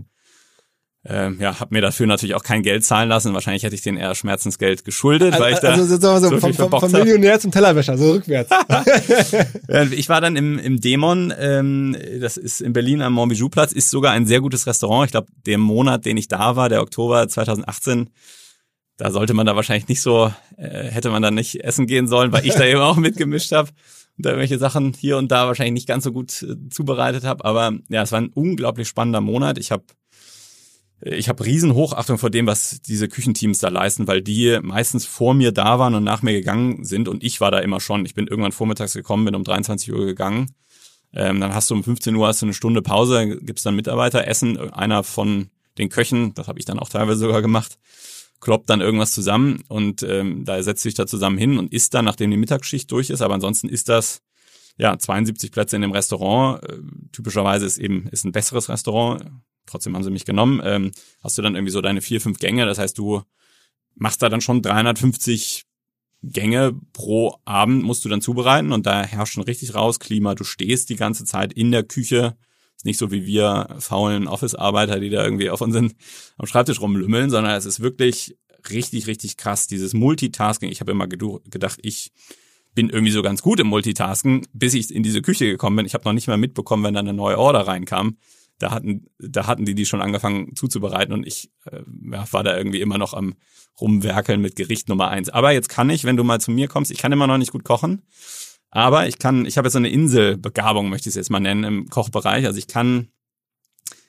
[1.05, 3.35] ähm, ja, habe mir dafür natürlich auch kein Geld zahlen lassen.
[3.35, 6.55] Wahrscheinlich hätte ich den eher Schmerzensgeld geschuldet, weil ich da also, so, so, so vom,
[6.55, 6.93] vom, vom.
[6.93, 8.51] Millionär zum Tellerwäscher, so rückwärts.
[9.69, 13.91] Ja, Ich war dann im, im Dämon, ähm, das ist in Berlin am Montbijou-Platz, ist
[13.91, 15.07] sogar ein sehr gutes Restaurant.
[15.07, 18.11] Ich glaube, der Monat, den ich da war, der Oktober 2018,
[18.97, 22.31] da sollte man da wahrscheinlich nicht so, äh, hätte man da nicht essen gehen sollen,
[22.33, 23.71] weil ich da eben auch mitgemischt habe
[24.17, 27.45] und da irgendwelche Sachen hier und da wahrscheinlich nicht ganz so gut äh, zubereitet habe.
[27.45, 29.59] Aber ja, es war ein unglaublich spannender Monat.
[29.59, 29.83] Ich habe
[31.05, 35.35] ich habe riesen Hochachtung vor dem, was diese Küchenteams da leisten, weil die meistens vor
[35.35, 38.07] mir da waren und nach mir gegangen sind und ich war da immer schon.
[38.07, 40.55] Ich bin irgendwann vormittags gekommen, bin um 23 Uhr gegangen.
[41.13, 44.29] Ähm, dann hast du um 15 Uhr hast du eine Stunde Pause, gibt's dann Mitarbeiter
[44.29, 44.57] essen.
[44.73, 47.79] Einer von den Köchen, das habe ich dann auch teilweise sogar gemacht,
[48.41, 52.05] kloppt dann irgendwas zusammen und ähm, da setzt sich da zusammen hin und isst dann,
[52.05, 53.23] nachdem die Mittagsschicht durch ist.
[53.23, 54.23] Aber ansonsten ist das
[54.79, 56.63] ja 72 Plätze in dem Restaurant.
[56.63, 56.79] Äh,
[57.11, 59.25] typischerweise ist eben ist ein besseres Restaurant.
[59.67, 60.61] Trotzdem haben sie mich genommen.
[60.65, 62.67] Ähm, hast du dann irgendwie so deine vier, fünf Gänge.
[62.67, 63.23] Das heißt, du
[63.95, 65.65] machst da dann schon 350
[66.23, 70.35] Gänge pro Abend musst du dann zubereiten und da herrscht schon richtig raus Klima.
[70.35, 72.37] Du stehst die ganze Zeit in der Küche.
[72.77, 75.93] Ist nicht so wie wir faulen Office-Arbeiter, die da irgendwie auf unseren
[76.39, 78.37] am Schreibtisch rumlümmeln, sondern es ist wirklich
[78.71, 79.67] richtig, richtig krass.
[79.67, 80.71] Dieses Multitasking.
[80.71, 82.13] Ich habe immer gedacht, ich
[82.75, 85.87] bin irgendwie so ganz gut im Multitasken, bis ich in diese Küche gekommen bin.
[85.87, 88.17] Ich habe noch nicht mal mitbekommen, wenn da eine neue Order reinkam.
[88.63, 92.57] Da hatten, da hatten die die schon angefangen zuzubereiten und ich äh, ja, war da
[92.57, 93.35] irgendwie immer noch am
[93.81, 95.31] rumwerkeln mit Gericht Nummer eins.
[95.31, 97.51] Aber jetzt kann ich, wenn du mal zu mir kommst, ich kann immer noch nicht
[97.51, 98.03] gut kochen,
[98.71, 101.65] aber ich kann, ich habe jetzt so eine Inselbegabung, möchte ich es jetzt mal nennen,
[101.65, 102.47] im Kochbereich.
[102.47, 103.09] Also ich kann,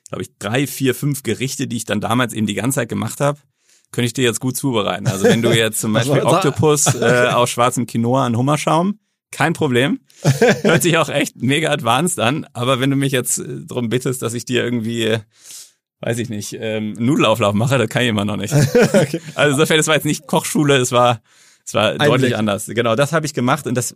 [0.09, 3.21] glaube ich, drei, vier, fünf Gerichte, die ich dann damals eben die ganze Zeit gemacht
[3.21, 3.39] habe,
[3.91, 5.07] könnte ich dir jetzt gut zubereiten.
[5.07, 8.99] Also wenn du jetzt zum Beispiel Oktopus äh, aus schwarzem Quinoa an Hummerschaum,
[9.33, 9.99] kein Problem.
[10.61, 12.47] Hört sich auch echt mega advanced an.
[12.53, 15.19] Aber wenn du mich jetzt äh, darum bittest, dass ich dir irgendwie, äh,
[15.99, 18.53] weiß ich nicht, ähm, Nudelauflauf mache, das kann ich immer noch nicht.
[19.35, 21.21] Also insofern, es war jetzt nicht Kochschule, es war,
[21.65, 22.09] es war Einblick.
[22.09, 22.67] deutlich anders.
[22.67, 23.95] Genau, das habe ich gemacht und das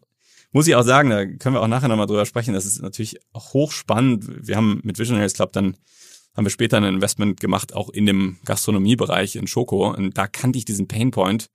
[0.52, 2.54] muss ich auch sagen, da können wir auch nachher nochmal drüber sprechen.
[2.54, 4.48] Das ist natürlich auch hochspannend.
[4.48, 5.78] Wir haben mit Visionaries Club dann
[6.36, 9.92] haben wir später ein Investment gemacht, auch in dem Gastronomiebereich in Schoko.
[9.92, 11.50] Und da kannte ich diesen Painpoint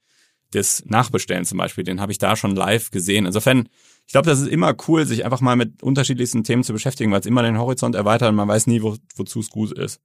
[0.55, 1.85] des Nachbestellen zum Beispiel.
[1.85, 3.27] Den habe ich da schon live gesehen.
[3.27, 3.69] Insofern,
[4.07, 7.21] ich glaube, das ist immer cool, sich einfach mal mit unterschiedlichsten Themen zu beschäftigen, weil
[7.21, 10.01] es immer den Horizont erweitert und man weiß nie, wo, wozu es gut ist.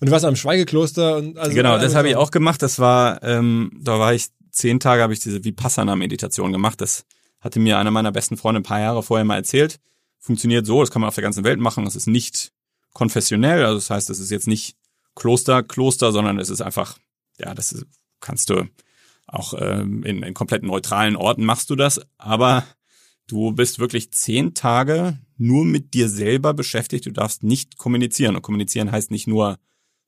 [0.00, 2.62] Und du warst am Schweigekloster und also genau, das also, habe ich auch gemacht.
[2.62, 6.80] Das war, ähm, da war ich zehn Tage, habe ich diese Vipassana-Meditation gemacht.
[6.80, 7.04] Das
[7.40, 9.80] hatte mir einer meiner besten Freunde ein paar Jahre vorher mal erzählt.
[10.18, 11.84] Funktioniert so, das kann man auf der ganzen Welt machen.
[11.84, 12.52] Das ist nicht
[12.92, 14.76] konfessionell, also das heißt, es ist jetzt nicht
[15.14, 16.98] Kloster, Kloster, sondern es ist einfach,
[17.38, 17.86] ja, das ist,
[18.20, 18.68] kannst du
[19.28, 22.64] auch ähm, in, in komplett neutralen Orten machst du das, aber
[23.26, 27.06] du bist wirklich zehn Tage nur mit dir selber beschäftigt.
[27.06, 28.34] Du darfst nicht kommunizieren.
[28.34, 29.58] Und kommunizieren heißt nicht nur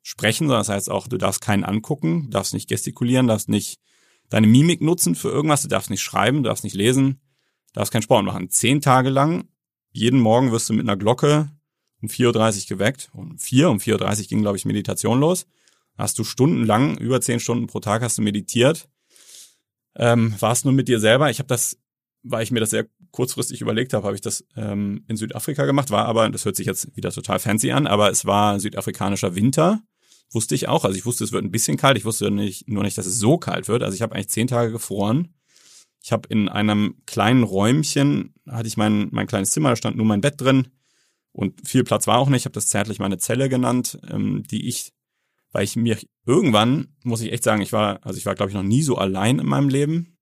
[0.02, 3.78] sprechen, sondern das heißt auch, du darfst keinen angucken, du darfst nicht gestikulieren, darfst nicht
[4.30, 7.20] deine Mimik nutzen für irgendwas, du darfst nicht schreiben, du darfst nicht lesen,
[7.74, 8.48] darfst keinen Sport machen.
[8.48, 9.48] Zehn Tage lang,
[9.92, 11.50] jeden Morgen wirst du mit einer Glocke
[12.00, 13.10] um 4.30 Uhr geweckt.
[13.12, 15.46] Um 4, um 4.30 Uhr ging, glaube ich, Meditation los.
[15.98, 18.88] Hast du stundenlang, über zehn Stunden pro Tag hast du meditiert.
[20.00, 21.30] Ähm, warst nur mit dir selber.
[21.30, 21.78] Ich habe das,
[22.22, 25.90] weil ich mir das sehr kurzfristig überlegt habe, habe ich das ähm, in Südafrika gemacht,
[25.90, 29.82] war aber, das hört sich jetzt wieder total fancy an, aber es war südafrikanischer Winter,
[30.32, 30.86] wusste ich auch.
[30.86, 33.18] Also ich wusste, es wird ein bisschen kalt, ich wusste nicht, nur nicht, dass es
[33.18, 33.82] so kalt wird.
[33.82, 35.34] Also ich habe eigentlich zehn Tage gefroren.
[36.02, 40.06] Ich habe in einem kleinen Räumchen, hatte ich mein, mein kleines Zimmer, da stand nur
[40.06, 40.68] mein Bett drin
[41.32, 42.42] und viel Platz war auch nicht.
[42.42, 44.92] Ich habe das zärtlich meine Zelle genannt, ähm, die ich,
[45.52, 48.56] weil ich mir irgendwann, muss ich echt sagen, ich war, also ich war, glaube ich,
[48.56, 50.16] noch nie so allein in meinem Leben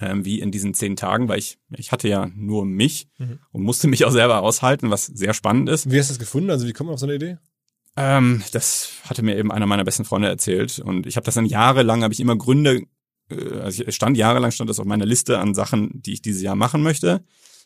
[0.00, 3.38] ähm, wie in diesen zehn Tagen, weil ich, ich hatte ja nur mich Mhm.
[3.52, 5.90] und musste mich auch selber aushalten, was sehr spannend ist.
[5.90, 6.50] Wie hast du das gefunden?
[6.50, 7.38] Also wie kommt man auf so eine Idee?
[7.96, 11.44] Ähm, das hatte mir eben einer meiner besten Freunde erzählt und ich habe das dann
[11.44, 12.82] jahrelang, habe ich immer Gründe,
[13.30, 16.40] äh, also ich stand jahrelang stand das auf meiner Liste an Sachen, die ich dieses
[16.42, 17.24] Jahr machen möchte,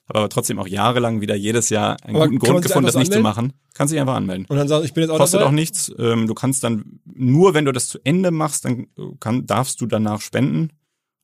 [0.08, 3.12] habe aber trotzdem auch jahrelang wieder jedes Jahr einen Aber guten Grund gefunden, das nicht
[3.12, 3.22] zu anmelden?
[3.50, 3.52] machen.
[3.74, 4.46] Kannst dich einfach anmelden.
[4.48, 5.48] Und dann sagst du, ich bin jetzt auch Kostet dabei.
[5.50, 5.92] auch nichts.
[5.98, 8.86] Ähm, du kannst dann nur, wenn du das zu Ende machst, dann
[9.20, 10.70] kann, darfst du danach spenden.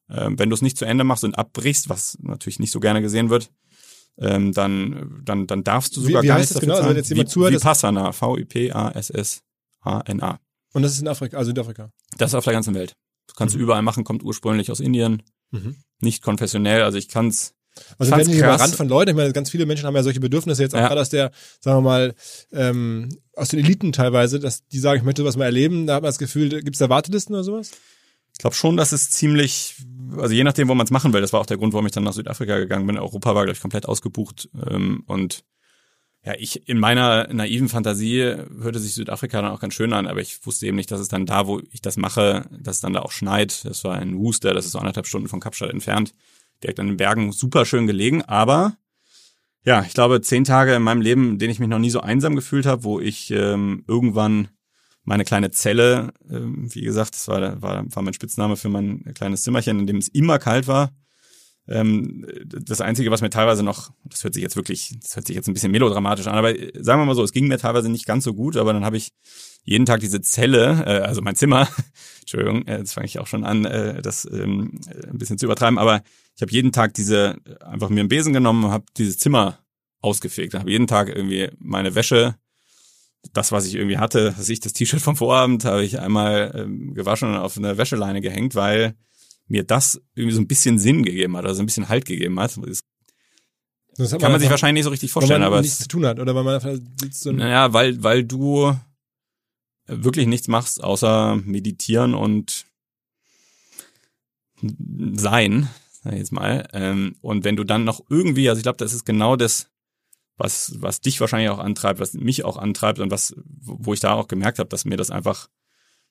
[0.09, 3.01] Ähm, wenn du es nicht zu Ende machst und abbrichst, was natürlich nicht so gerne
[3.03, 3.51] gesehen wird,
[4.19, 6.73] ähm, dann, dann, dann darfst du Wie- sogar wie gar heißt das genau?
[6.75, 6.97] Also zahlen.
[6.97, 8.13] jetzt jemand zuhört, Vipassana,
[9.11, 10.39] V-I-P-A-S-S-A-N-A.
[10.73, 11.91] Und das ist in Afrika, also Südafrika.
[12.19, 12.95] Das ist auf der ganzen Welt.
[13.27, 13.59] Das kannst Mhm.
[13.61, 15.77] du überall machen, kommt ursprünglich aus Indien, Mhm.
[16.01, 16.83] nicht konfessionell.
[16.83, 17.55] Also ich kann's.
[17.99, 18.37] Also werden krass.
[18.37, 19.11] überrannt von Leuten.
[19.11, 20.89] Ich meine, ganz viele Menschen haben ja solche Bedürfnisse jetzt auch Ja.
[20.89, 22.15] gerade aus der, sagen wir mal,
[22.53, 25.87] ähm, aus den Eliten teilweise, dass die sagen, ich möchte sowas mal erleben.
[25.87, 27.71] Da hat man das Gefühl, gibt es da Wartelisten oder sowas?
[28.33, 29.77] Ich glaube schon, dass es ziemlich,
[30.17, 31.93] also je nachdem, wo man es machen will, das war auch der Grund, warum ich
[31.93, 32.97] dann nach Südafrika gegangen bin.
[32.97, 34.49] Europa war, glaube ich, komplett ausgebucht.
[34.69, 35.45] Ähm, und
[36.23, 38.21] Ja, ich in meiner naiven Fantasie
[38.61, 41.09] hörte sich Südafrika dann auch ganz schön an, aber ich wusste eben nicht, dass es
[41.09, 43.65] dann da, wo ich das mache, dass es dann da auch schneit.
[43.65, 46.13] Das war in Worcester, das ist so anderthalb Stunden von Kapstadt entfernt,
[46.63, 48.23] direkt an den Bergen, super schön gelegen.
[48.23, 48.77] Aber
[49.65, 52.01] ja, ich glaube, zehn Tage in meinem Leben, in denen ich mich noch nie so
[52.01, 54.49] einsam gefühlt habe, wo ich ähm, irgendwann
[55.05, 59.43] meine kleine Zelle, ähm, wie gesagt, das war, war, war mein Spitzname für mein kleines
[59.43, 60.93] Zimmerchen, in dem es immer kalt war,
[61.71, 65.37] ähm, das Einzige, was mir teilweise noch, das hört sich jetzt wirklich, das hört sich
[65.37, 67.89] jetzt ein bisschen melodramatisch an, aber äh, sagen wir mal so, es ging mir teilweise
[67.89, 69.13] nicht ganz so gut, aber dann habe ich
[69.63, 71.69] jeden Tag diese Zelle, äh, also mein Zimmer,
[72.21, 75.79] Entschuldigung, äh, jetzt fange ich auch schon an, äh, das ähm, ein bisschen zu übertreiben,
[75.79, 76.03] aber
[76.41, 79.59] ich habe jeden Tag diese, einfach mir einen Besen genommen und habe dieses Zimmer
[80.01, 80.55] ausgefegt.
[80.55, 82.35] habe jeden Tag irgendwie meine Wäsche,
[83.35, 86.95] das, was ich irgendwie hatte, was ich, das T-Shirt vom Vorabend, habe ich einmal ähm,
[86.95, 88.95] gewaschen und auf eine Wäscheleine gehängt, weil
[89.49, 92.57] mir das irgendwie so ein bisschen Sinn gegeben hat, also ein bisschen Halt gegeben hat.
[92.57, 95.89] Das kann man, man sich wahrscheinlich nicht so richtig vorstellen, weil man aber nichts zu
[95.89, 96.59] tun hat oder weil man
[96.99, 98.75] sitzt so naja, weil weil du
[99.87, 102.65] wirklich nichts machst außer meditieren und
[104.63, 105.69] sein,
[106.03, 106.69] sag ich jetzt mal.
[106.73, 109.71] Ähm, und wenn du dann noch irgendwie, also ich glaube, das ist genau das,
[110.37, 114.15] was was dich wahrscheinlich auch antreibt, was mich auch antreibt und was wo ich da
[114.15, 115.49] auch gemerkt habe, dass mir das einfach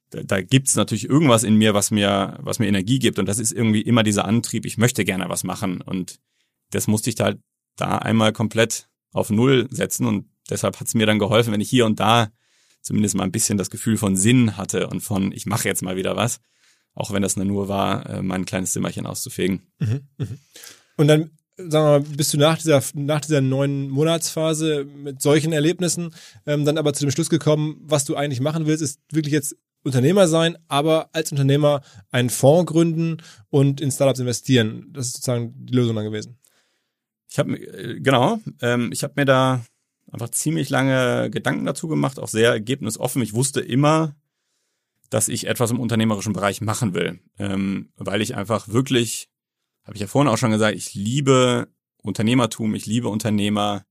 [0.10, 3.20] da, da gibt's natürlich irgendwas in mir, was mir, was mir Energie gibt.
[3.20, 5.82] Und das ist irgendwie immer dieser Antrieb, ich möchte gerne was machen.
[5.82, 6.20] Und
[6.72, 7.40] das musste ich da halt
[7.76, 10.06] da einmal komplett auf Null setzen.
[10.06, 12.30] Und deshalb hat's mir dann geholfen, wenn ich hier und da
[12.82, 15.96] zumindest mal ein bisschen das Gefühl von Sinn hatte und von, ich mache jetzt mal
[15.96, 16.40] wieder was.
[16.94, 19.62] Auch wenn das nur war, äh, mein kleines Zimmerchen auszufegen.
[19.80, 20.28] Mhm, mh.
[20.98, 21.32] Und dann
[21.68, 26.12] sagen wir mal, bist du nach dieser, nach dieser neuen Monatsphase mit solchen Erlebnissen
[26.46, 29.56] ähm, dann aber zu dem Schluss gekommen, was du eigentlich machen willst, ist wirklich jetzt
[29.84, 33.18] Unternehmer sein, aber als Unternehmer einen Fonds gründen
[33.50, 34.88] und in Startups investieren.
[34.92, 36.38] Das ist sozusagen die Lösung dann gewesen.
[37.30, 39.64] Ich habe äh, genau, ähm, ich habe mir da
[40.12, 43.22] einfach ziemlich lange Gedanken dazu gemacht, auch sehr ergebnisoffen.
[43.22, 44.16] Ich wusste immer,
[45.10, 49.30] dass ich etwas im unternehmerischen Bereich machen will, ähm, weil ich einfach wirklich,
[49.84, 51.68] habe ich ja vorhin auch schon gesagt, ich liebe
[52.02, 53.86] Unternehmertum, ich liebe Unternehmer.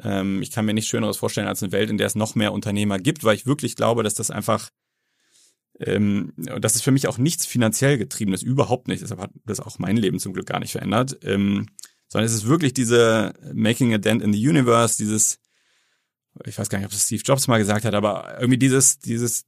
[0.00, 2.52] Ähm, ich kann mir nichts Schöneres vorstellen als eine Welt, in der es noch mehr
[2.52, 4.70] Unternehmer gibt, weil ich wirklich glaube, dass das einfach
[5.80, 9.02] ähm, das ist für mich auch nichts finanziell getriebenes, überhaupt nicht.
[9.02, 11.18] Deshalb hat das auch mein Leben zum Glück gar nicht verändert.
[11.22, 11.66] Ähm,
[12.08, 15.38] sondern es ist wirklich diese Making a Dent in the Universe, dieses,
[16.46, 19.44] ich weiß gar nicht, ob das Steve Jobs mal gesagt hat, aber irgendwie dieses, dieses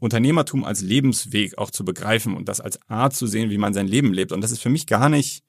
[0.00, 3.86] Unternehmertum als Lebensweg auch zu begreifen und das als Art zu sehen, wie man sein
[3.86, 4.32] Leben lebt.
[4.32, 5.44] Und das ist für mich gar nicht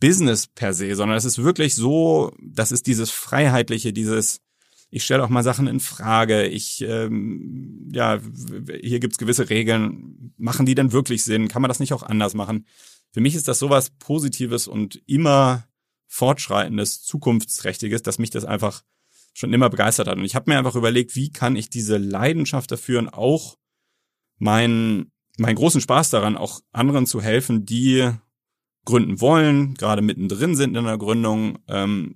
[0.00, 4.40] Business per se, sondern es ist wirklich so, das ist dieses Freiheitliche, dieses,
[4.90, 8.20] ich stelle auch mal Sachen in Frage, ich, ähm, ja,
[8.80, 11.48] hier gibt's gewisse Regeln, machen die denn wirklich Sinn?
[11.48, 12.66] Kann man das nicht auch anders machen?
[13.12, 15.66] Für mich ist das sowas Positives und immer
[16.06, 18.82] fortschreitendes, zukunftsträchtiges, dass mich das einfach
[19.38, 20.18] schon immer begeistert hat.
[20.18, 23.56] Und ich habe mir einfach überlegt, wie kann ich diese Leidenschaft dafür und auch
[24.38, 28.10] meinen, meinen großen Spaß daran, auch anderen zu helfen, die
[28.84, 31.58] gründen wollen, gerade mittendrin sind in der Gründung.
[31.68, 32.12] Ähm,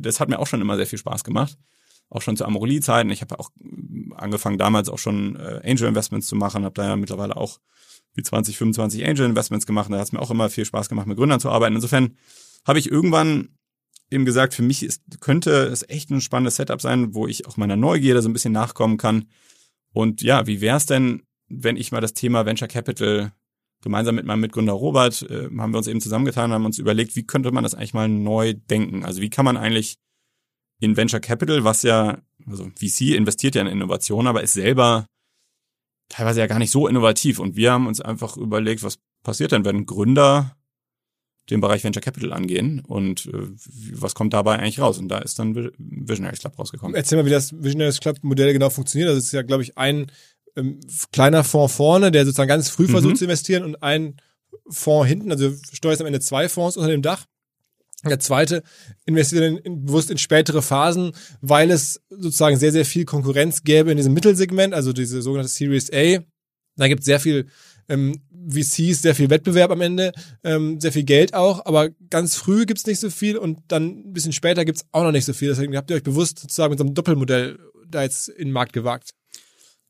[0.00, 1.56] das hat mir auch schon immer sehr viel Spaß gemacht
[2.12, 3.10] auch schon zu Amorelie-Zeiten.
[3.10, 3.50] Ich habe auch
[4.16, 7.58] angefangen damals auch schon äh, Angel Investments zu machen, habe da ja mittlerweile auch
[8.14, 9.90] wie 20, 25 Angel Investments gemacht.
[9.90, 11.74] Da hat es mir auch immer viel Spaß gemacht, mit Gründern zu arbeiten.
[11.74, 12.16] Insofern
[12.66, 13.56] habe ich irgendwann
[14.12, 17.56] eben gesagt, für mich ist, könnte es echt ein spannendes Setup sein, wo ich auch
[17.56, 19.26] meiner Neugierde so ein bisschen nachkommen kann.
[19.92, 23.32] Und ja, wie wäre es denn, wenn ich mal das Thema Venture Capital
[23.82, 27.26] gemeinsam mit meinem Mitgründer Robert äh, haben wir uns eben zusammengetan, haben uns überlegt, wie
[27.26, 29.04] könnte man das eigentlich mal neu denken?
[29.04, 29.98] Also wie kann man eigentlich
[30.80, 35.06] in Venture Capital, was ja, also VC investiert ja in Innovation, aber ist selber
[36.08, 37.38] teilweise ja gar nicht so innovativ.
[37.38, 40.56] Und wir haben uns einfach überlegt, was passiert denn, wenn Gründer
[41.50, 43.48] den Bereich Venture Capital angehen und äh,
[43.92, 44.98] was kommt dabei eigentlich raus?
[44.98, 46.94] Und da ist dann Visionaries Club rausgekommen.
[46.94, 49.10] Erzähl mal, wie das Visionaries Club Modell genau funktioniert.
[49.10, 50.10] Das ist ja, glaube ich, ein
[50.56, 50.78] ähm,
[51.12, 53.18] kleiner Fonds vorne, der sozusagen ganz früh versucht mhm.
[53.18, 54.16] zu investieren und ein
[54.68, 55.32] Fonds hinten.
[55.32, 57.26] Also steuerst am Ende zwei Fonds unter dem Dach.
[58.04, 58.62] Der zweite
[59.04, 63.92] investiert in, in, bewusst in spätere Phasen, weil es sozusagen sehr, sehr viel Konkurrenz gäbe
[63.92, 66.18] in diesem Mittelsegment, also diese sogenannte Series A.
[66.76, 67.46] Da gibt es sehr viel
[67.88, 70.12] ähm, VCs, sehr viel Wettbewerb am Ende,
[70.44, 74.12] ähm, sehr viel Geld auch, aber ganz früh gibt's nicht so viel und dann ein
[74.12, 75.48] bisschen später gibt's auch noch nicht so viel.
[75.48, 78.72] Deswegen habt ihr euch bewusst sozusagen mit so einem Doppelmodell da jetzt in den Markt
[78.72, 79.14] gewagt.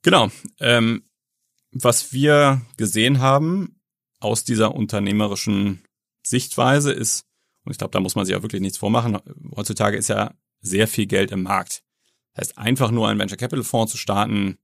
[0.03, 0.31] Genau.
[0.61, 1.05] Ähm,
[1.71, 3.81] was wir gesehen haben
[4.21, 5.83] aus dieser unternehmerischen
[6.25, 7.25] Sichtweise ist,
[7.65, 9.19] und ich glaube, da muss man sich auch wirklich nichts vormachen.
[9.55, 11.83] Heutzutage ist ja sehr viel Geld im Markt.
[12.35, 14.59] Das heißt, einfach nur einen Venture Capital Fonds zu starten,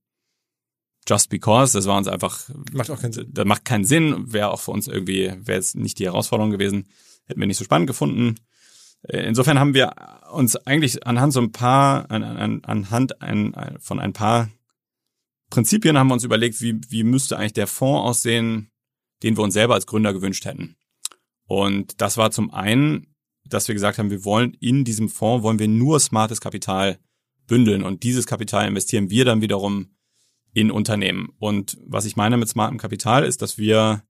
[1.09, 3.29] just because, das war uns einfach, macht auch keinen Sinn.
[3.33, 6.87] Das macht keinen Sinn, wäre auch für uns irgendwie, wäre es nicht die Herausforderung gewesen,
[7.27, 8.37] hätten wir nicht so spannend gefunden.
[9.03, 9.95] Äh, insofern haben wir
[10.33, 14.51] uns eigentlich anhand so ein paar, an, an, anhand ein, von ein paar
[15.51, 18.71] Prinzipien haben wir uns überlegt, wie, wie müsste eigentlich der Fonds aussehen,
[19.23, 20.77] den wir uns selber als Gründer gewünscht hätten.
[21.47, 23.15] Und das war zum einen,
[23.47, 26.99] dass wir gesagt haben, wir wollen in diesem Fonds, wollen wir nur smartes Kapital
[27.47, 29.97] bündeln und dieses Kapital investieren wir dann wiederum
[30.59, 31.29] in Unternehmen.
[31.39, 34.03] Und was ich meine mit smartem Kapital ist, dass wir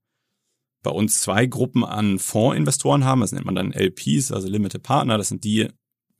[0.81, 3.21] bei uns zwei Gruppen an Fondsinvestoren haben.
[3.21, 5.17] Das nennt man dann LPs, also Limited Partner.
[5.17, 5.67] Das sind die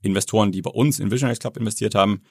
[0.01, 2.21] Investoren, die bei uns in Visionaries Club investiert haben.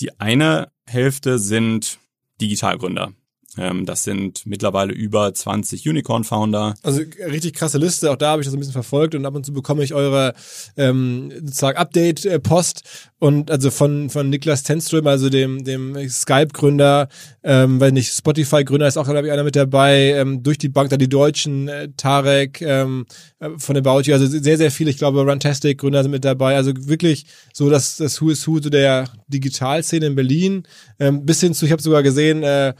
[0.00, 1.98] Die eine Hälfte sind
[2.40, 3.12] Digitalgründer.
[3.58, 6.74] Ähm, das sind mittlerweile über 20 Unicorn-Founder.
[6.82, 8.10] Also richtig krasse Liste.
[8.10, 10.34] Auch da habe ich das ein bisschen verfolgt und ab und zu bekomme ich eure
[10.76, 17.08] ähm, sozusagen Update-Post und also von von Niklas Tenström, also dem dem Skype-Gründer,
[17.44, 20.14] ähm, weil nicht Spotify-Gründer ist auch glaube ich einer mit dabei.
[20.14, 23.06] Ähm, durch die Bank da die Deutschen, äh, Tarek ähm,
[23.38, 24.90] äh, von About You, also sehr sehr viele.
[24.90, 26.56] Ich glaube Runtastic-Gründer sind mit dabei.
[26.56, 30.62] Also wirklich so das das Who is Who so der Digitalszene in Berlin.
[30.98, 32.42] Ähm, bis hin zu, ich habe sogar gesehen.
[32.42, 32.74] Äh,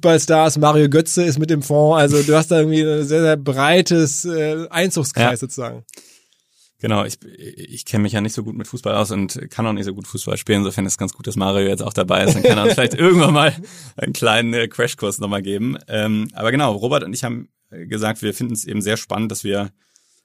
[0.00, 2.00] Fußballstars, Mario Götze ist mit dem Fonds.
[2.00, 5.36] Also du hast da irgendwie ein sehr, sehr breites äh, Einzugskreis ja.
[5.36, 5.84] sozusagen.
[6.78, 9.74] Genau, ich, ich kenne mich ja nicht so gut mit Fußball aus und kann auch
[9.74, 10.60] nicht so gut Fußball spielen.
[10.60, 12.34] Insofern ist es ganz gut, dass Mario jetzt auch dabei ist.
[12.34, 13.54] Dann kann er uns vielleicht irgendwann mal
[13.96, 15.76] einen kleinen äh, Crashkurs nochmal geben.
[15.86, 19.44] Ähm, aber genau, Robert und ich haben gesagt, wir finden es eben sehr spannend, dass
[19.44, 19.70] wir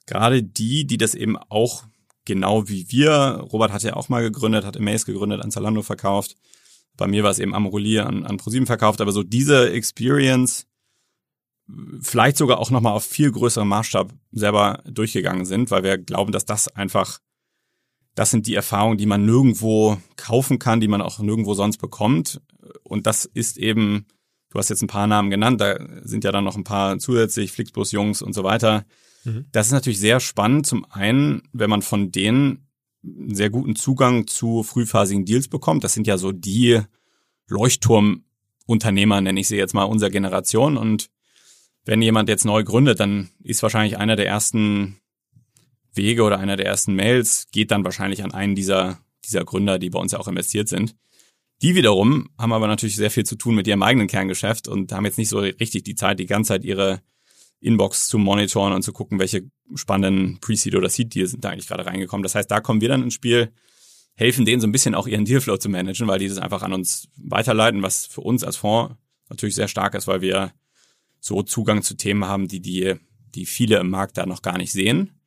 [0.05, 1.83] gerade die, die das eben auch
[2.23, 6.37] genau wie wir, Robert hat ja auch mal gegründet, hat Amaze gegründet, an Zalando verkauft,
[6.97, 10.67] bei mir war es eben Amorelie an, an ProSieben verkauft, aber so diese Experience
[11.99, 16.45] vielleicht sogar auch nochmal auf viel größerem Maßstab selber durchgegangen sind, weil wir glauben, dass
[16.45, 17.19] das einfach,
[18.13, 22.41] das sind die Erfahrungen, die man nirgendwo kaufen kann, die man auch nirgendwo sonst bekommt.
[22.83, 24.05] Und das ist eben,
[24.51, 27.51] du hast jetzt ein paar Namen genannt, da sind ja dann noch ein paar zusätzlich,
[27.51, 28.85] Flixbus Jungs und so weiter.
[29.23, 29.45] Mhm.
[29.51, 30.67] Das ist natürlich sehr spannend.
[30.67, 32.64] Zum einen, wenn man von denen
[33.05, 35.83] einen sehr guten Zugang zu frühphasigen Deals bekommt.
[35.83, 36.81] Das sind ja so die
[37.47, 40.77] Leuchtturmunternehmer, nenne ich sie jetzt mal, unserer Generation.
[40.77, 41.09] Und
[41.85, 44.99] wenn jemand jetzt neu gründet, dann ist wahrscheinlich einer der ersten
[45.93, 49.89] Wege oder einer der ersten Mails geht dann wahrscheinlich an einen dieser, dieser Gründer, die
[49.89, 50.95] bei uns ja auch investiert sind.
[51.61, 55.05] Die wiederum haben aber natürlich sehr viel zu tun mit ihrem eigenen Kerngeschäft und haben
[55.05, 57.01] jetzt nicht so richtig die Zeit, die ganze Zeit ihre
[57.61, 61.85] Inbox zu monitoren und zu gucken, welche spannenden Pre-Seed oder Seed-Deals sind da eigentlich gerade
[61.85, 62.23] reingekommen.
[62.23, 63.51] Das heißt, da kommen wir dann ins Spiel,
[64.15, 66.73] helfen denen so ein bisschen auch ihren Dealflow zu managen, weil die das einfach an
[66.73, 68.95] uns weiterleiten, was für uns als Fonds
[69.29, 70.53] natürlich sehr stark ist, weil wir
[71.19, 72.95] so Zugang zu Themen haben, die die,
[73.33, 75.19] die viele im Markt da noch gar nicht sehen.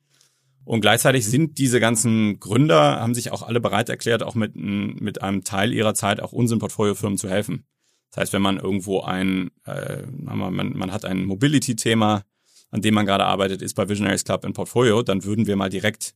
[0.63, 5.21] Und gleichzeitig sind diese ganzen Gründer, haben sich auch alle bereit erklärt, auch mit, mit
[5.21, 7.65] einem Teil ihrer Zeit auch unseren Portfoliofirmen zu helfen.
[8.11, 12.23] Das heißt, wenn man irgendwo ein, äh, man, man hat ein Mobility-Thema,
[12.71, 15.69] an dem man gerade arbeitet, ist bei Visionaries Club in Portfolio, dann würden wir mal
[15.69, 16.13] direkt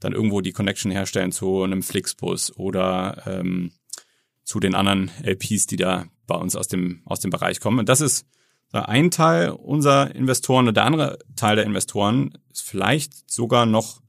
[0.00, 3.72] dann irgendwo die Connection herstellen zu einem Flixbus oder ähm,
[4.44, 7.78] zu den anderen LPs, die da bei uns aus dem, aus dem Bereich kommen.
[7.78, 8.26] Und das ist
[8.72, 14.02] ein Teil unserer Investoren und der andere Teil der Investoren ist vielleicht sogar noch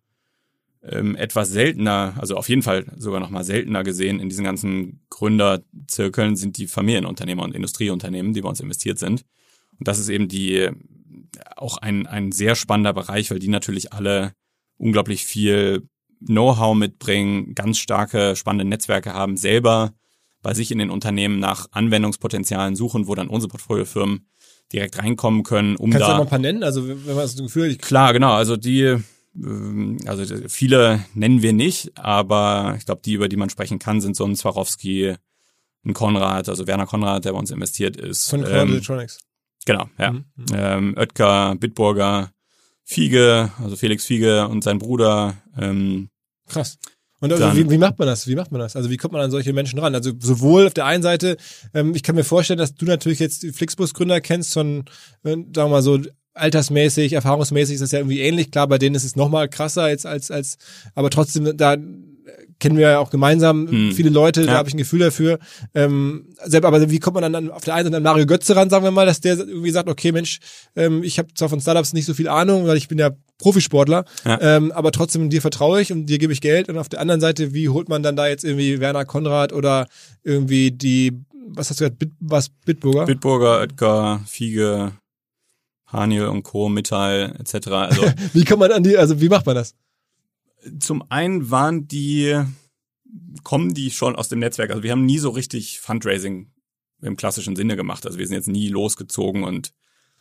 [0.84, 5.06] ähm, etwas seltener, also auf jeden Fall sogar noch mal seltener gesehen in diesen ganzen
[5.10, 9.24] Gründerzirkeln sind die Familienunternehmer und Industrieunternehmen, die bei uns investiert sind.
[9.80, 10.70] Und das ist eben die
[11.56, 14.34] auch ein, ein sehr spannender Bereich, weil die natürlich alle
[14.78, 15.88] unglaublich viel
[16.26, 19.94] Know-how mitbringen, ganz starke, spannende Netzwerke haben, selber
[20.42, 24.28] bei sich in den Unternehmen nach Anwendungspotenzialen suchen, wo dann unsere Portfoliofirmen
[24.72, 26.08] direkt reinkommen können, um Kannst da.
[26.08, 26.64] Kannst du mal ein paar nennen?
[26.64, 28.34] Also, wenn man das Gefühl hat, Klar, genau.
[28.34, 28.98] Also die,
[29.36, 34.02] ähm, also viele nennen wir nicht, aber ich glaube, die, über die man sprechen kann,
[34.02, 35.16] sind so ein Swarovski,
[35.86, 38.30] ein Konrad, also Werner Konrad, der bei uns investiert ist.
[38.30, 39.20] Von Konrad ähm, Electronics.
[39.68, 40.14] Genau, ja.
[40.14, 40.24] Mhm.
[40.54, 42.32] Ähm, Oetker, Bitburger,
[42.86, 45.36] Fiege, also Felix Fiege und sein Bruder.
[45.60, 46.08] Ähm,
[46.48, 46.78] Krass.
[47.20, 48.28] Und also wie, wie macht man das?
[48.28, 48.78] Wie macht man das?
[48.78, 49.94] Also wie kommt man an solche Menschen ran?
[49.94, 51.36] Also sowohl auf der einen Seite,
[51.74, 54.86] ähm, ich kann mir vorstellen, dass du natürlich jetzt die Flixbus-Gründer kennst von,
[55.24, 56.00] äh, sagen wir mal so,
[56.34, 58.52] altersmäßig, erfahrungsmäßig ist das ja irgendwie ähnlich.
[58.52, 60.58] Klar, bei denen ist es nochmal krasser jetzt als, als,
[60.96, 61.76] aber trotzdem, da
[62.60, 63.92] kennen wir ja auch gemeinsam hm.
[63.92, 64.48] viele Leute, ja.
[64.48, 65.40] da habe ich ein Gefühl dafür.
[65.76, 68.70] Ähm, selber, aber wie kommt man dann auf der einen Seite an Mario Götze ran,
[68.70, 70.40] sagen wir mal, dass der irgendwie sagt, okay, Mensch,
[70.76, 74.06] ähm, ich habe zwar von Startups nicht so viel Ahnung, weil ich bin ja Profisportler,
[74.26, 74.42] ja.
[74.42, 76.70] Ähm, aber trotzdem dir vertraue ich und dir gebe ich Geld.
[76.70, 79.88] Und auf der anderen Seite, wie holt man dann da jetzt irgendwie Werner Konrad oder
[80.24, 81.14] irgendwie die,
[81.50, 83.06] was hast du gesagt, Bit, was, Bitburger?
[83.06, 84.94] Bitburger, Oetker, Fiege,
[85.86, 87.68] Haniel und Co., Mittal etc.
[87.68, 88.02] Also,
[88.34, 89.76] wie kommt man an die, also wie macht man das?
[90.80, 92.42] Zum einen waren die,
[93.44, 94.72] kommen die schon aus dem Netzwerk.
[94.72, 96.52] Also wir haben nie so richtig Fundraising
[97.02, 98.06] im klassischen Sinne gemacht.
[98.06, 99.74] Also wir sind jetzt nie losgezogen und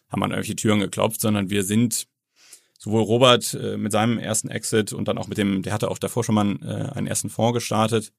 [0.09, 2.07] haben an irgendwelche Türen geklopft, sondern wir sind
[2.79, 5.99] sowohl Robert äh, mit seinem ersten Exit und dann auch mit dem, der hatte auch
[5.99, 8.13] davor schon mal einen, äh, einen ersten Fonds gestartet.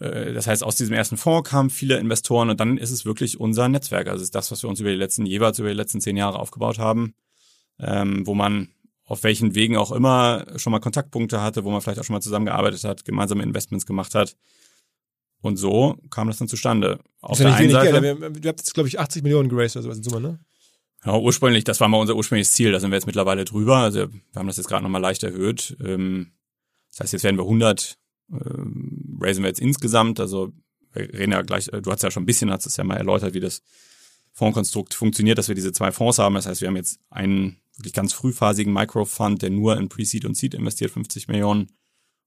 [0.00, 3.38] Äh, das heißt, aus diesem ersten Fonds kamen viele Investoren und dann ist es wirklich
[3.38, 4.08] unser Netzwerk.
[4.08, 6.16] Also es ist das, was wir uns über die letzten, jeweils über die letzten zehn
[6.16, 7.14] Jahre aufgebaut haben,
[7.78, 8.68] ähm, wo man
[9.12, 12.22] auf welchen Wegen auch immer schon mal Kontaktpunkte hatte, wo man vielleicht auch schon mal
[12.22, 14.36] zusammengearbeitet hat, gemeinsame Investments gemacht hat.
[15.42, 16.98] Und so kam das dann zustande.
[17.20, 18.42] Auf der einen Seite, Geld.
[18.42, 20.38] Wir, habt jetzt, glaube ich, 80 Millionen geraced oder sowas in Summe, ne?
[21.04, 22.72] Ja, ursprünglich, das war mal unser ursprüngliches Ziel.
[22.72, 23.76] Da sind wir jetzt mittlerweile drüber.
[23.78, 25.76] Also wir haben das jetzt gerade nochmal leicht erhöht.
[25.84, 26.32] Ähm,
[26.90, 27.98] das heißt, jetzt werden wir 100,
[28.32, 30.20] ähm, raisen wir jetzt insgesamt.
[30.20, 30.54] Also
[30.94, 33.34] wir reden ja gleich, du hast ja schon ein bisschen, hast es ja mal erläutert,
[33.34, 33.60] wie das
[34.32, 36.34] Fondskonstrukt funktioniert, dass wir diese zwei Fonds haben.
[36.36, 40.36] Das heißt, wir haben jetzt einen wirklich ganz frühphasigen Microfund, der nur in Pre-Seed und
[40.36, 41.70] Seed investiert, 50 Millionen.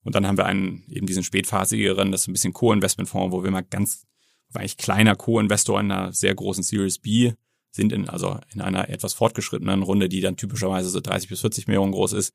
[0.02, 3.50] Und dann haben wir einen, eben diesen spätphasigeren, das ist ein bisschen Co-Investment-Fonds, wo wir
[3.50, 4.06] mal ganz,
[4.54, 7.32] eigentlich kleiner Co-Investor in einer sehr großen Series B
[7.72, 11.66] sind in, also in einer etwas fortgeschrittenen Runde, die dann typischerweise so 30 bis 40
[11.66, 12.34] Millionen groß ist.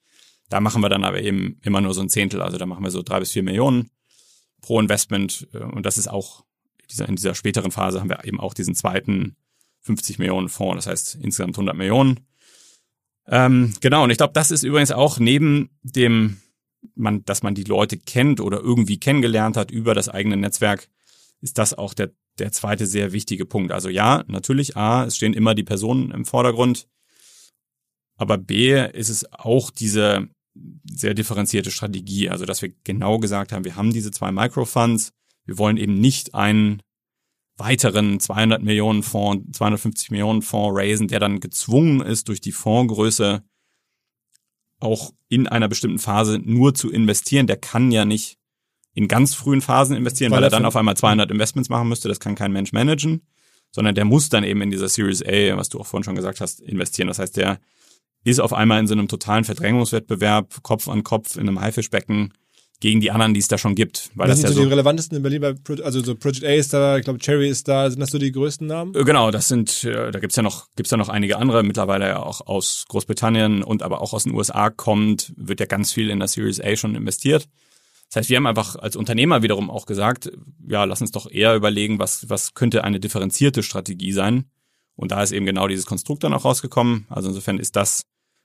[0.49, 2.91] Da machen wir dann aber eben immer nur so ein Zehntel, also da machen wir
[2.91, 3.89] so drei bis vier Millionen
[4.61, 5.47] pro Investment.
[5.53, 6.45] Und das ist auch,
[7.07, 9.35] in dieser späteren Phase haben wir eben auch diesen zweiten
[9.81, 12.19] 50 Millionen Fonds, das heißt insgesamt 100 Millionen.
[13.27, 16.41] Ähm, genau, und ich glaube, das ist übrigens auch neben dem
[16.95, 20.87] man, dass man die Leute kennt oder irgendwie kennengelernt hat über das eigene Netzwerk,
[21.41, 23.71] ist das auch der, der zweite sehr wichtige Punkt.
[23.71, 26.87] Also ja, natürlich, A, es stehen immer die Personen im Vordergrund,
[28.17, 30.27] aber B, ist es auch diese
[30.83, 35.13] sehr differenzierte Strategie, also dass wir genau gesagt haben, wir haben diese zwei Microfunds,
[35.45, 36.81] wir wollen eben nicht einen
[37.61, 43.43] weiteren 200 Millionen Fonds, 250 Millionen Fonds raisen, der dann gezwungen ist durch die Fondsgröße
[44.79, 47.47] auch in einer bestimmten Phase nur zu investieren.
[47.47, 48.37] Der kann ja nicht
[48.93, 52.09] in ganz frühen Phasen investieren, weil, weil er dann auf einmal 200 Investments machen müsste.
[52.09, 53.21] Das kann kein Mensch managen,
[53.71, 56.41] sondern der muss dann eben in dieser Series A, was du auch vorhin schon gesagt
[56.41, 57.07] hast, investieren.
[57.07, 57.59] Das heißt, der
[58.23, 62.33] ist auf einmal in so einem totalen Verdrängungswettbewerb, Kopf an Kopf in einem Haifischbecken
[62.81, 64.09] gegen die anderen, die es da schon gibt.
[64.15, 66.43] Weil das, das sind ja so die relevantesten in Berlin, bei Pro also so Project
[66.43, 68.93] A ist da, ich glaube Cherry ist da, sind das so die größten Namen?
[68.95, 72.07] Äh, genau, das sind, äh, da gibt's ja noch, gibt's ja noch einige andere, mittlerweile
[72.07, 76.09] ja auch aus Großbritannien und aber auch aus den USA kommt, wird ja ganz viel
[76.09, 77.47] in der Series A schon investiert.
[78.09, 80.31] Das heißt, wir haben einfach als Unternehmer wiederum auch gesagt,
[80.67, 84.49] ja, lass uns doch eher überlegen, was, was könnte eine differenzierte Strategie sein.
[84.95, 87.05] Und da ist eben genau dieses Konstrukt dann auch rausgekommen.
[87.09, 88.01] Also insofern ist das,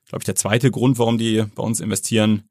[0.08, 2.44] glaube ich, der zweite Grund, warum die bei uns investieren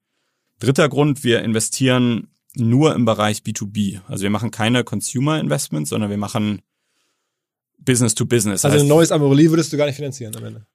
[0.60, 4.02] Dritter Grund, wir investieren nur im Bereich B2B.
[4.08, 6.62] Also wir machen keine Consumer Investments, sondern wir machen
[7.78, 8.66] Business to Business.
[8.66, 10.66] Also ein neues Amorelie würdest du gar nicht finanzieren am Ende.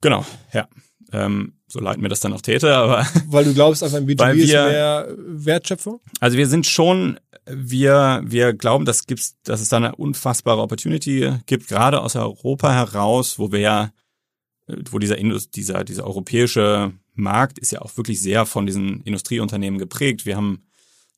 [0.00, 0.68] Genau, ja.
[1.12, 3.06] Ähm, so leiten mir das dann auch Täter, aber.
[3.26, 6.00] Weil du glaubst, einfach ein B2B wir, ist mehr Wertschöpfung?
[6.20, 11.32] Also wir sind schon, wir, wir glauben, dass, gibt's, dass es da eine unfassbare Opportunity
[11.46, 13.92] gibt, gerade aus Europa heraus, wo wir ja,
[14.90, 20.26] wo dieser, dieser, dieser europäische Markt ist ja auch wirklich sehr von diesen Industrieunternehmen geprägt.
[20.26, 20.66] Wir haben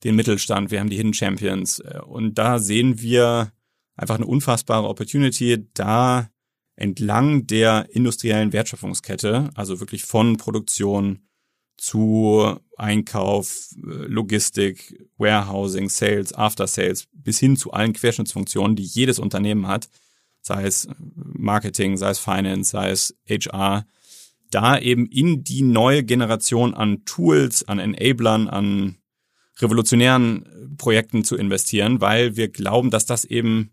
[0.03, 3.51] den Mittelstand, wir haben die Hidden Champions äh, und da sehen wir
[3.95, 6.29] einfach eine unfassbare Opportunity, da
[6.75, 11.27] entlang der industriellen Wertschöpfungskette, also wirklich von Produktion
[11.77, 19.19] zu Einkauf, äh, Logistik, Warehousing, Sales, After Sales bis hin zu allen Querschnittsfunktionen, die jedes
[19.19, 19.89] Unternehmen hat,
[20.41, 23.85] sei es Marketing, sei es Finance, sei es HR,
[24.51, 28.97] da eben in die neue Generation an Tools, an Enablern, an
[29.59, 33.71] revolutionären Projekten zu investieren, weil wir glauben, dass das eben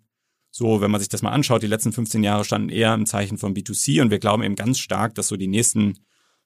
[0.51, 3.39] so, wenn man sich das mal anschaut, die letzten 15 Jahre standen eher im Zeichen
[3.39, 5.99] von B2C und wir glauben eben ganz stark, dass so die nächsten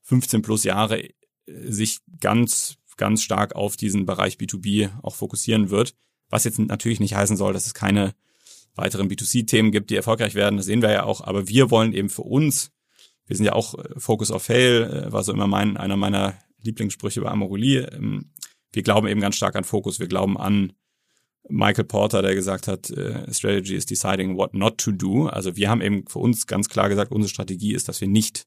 [0.04, 1.12] 15 plus Jahre äh,
[1.46, 5.94] sich ganz, ganz stark auf diesen Bereich B2B auch fokussieren wird.
[6.30, 8.14] Was jetzt natürlich nicht heißen soll, dass es keine
[8.74, 10.56] weiteren B2C-Themen gibt, die erfolgreich werden.
[10.56, 11.20] Das sehen wir ja auch.
[11.20, 12.70] Aber wir wollen eben für uns
[13.28, 16.34] wir sind ja auch äh, Focus of Fail, äh, war so immer mein, einer meiner
[16.62, 17.86] Lieblingssprüche bei Amorelie.
[17.92, 18.32] Ähm,
[18.72, 20.00] wir glauben eben ganz stark an Fokus.
[20.00, 20.72] Wir glauben an
[21.48, 25.26] Michael Porter, der gesagt hat, äh, Strategy is deciding what not to do.
[25.26, 28.46] Also wir haben eben für uns ganz klar gesagt, unsere Strategie ist, dass wir nicht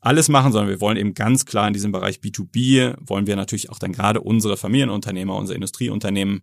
[0.00, 3.70] alles machen, sondern wir wollen eben ganz klar in diesem Bereich B2B, wollen wir natürlich
[3.70, 6.42] auch dann gerade unsere Familienunternehmer, unsere Industrieunternehmen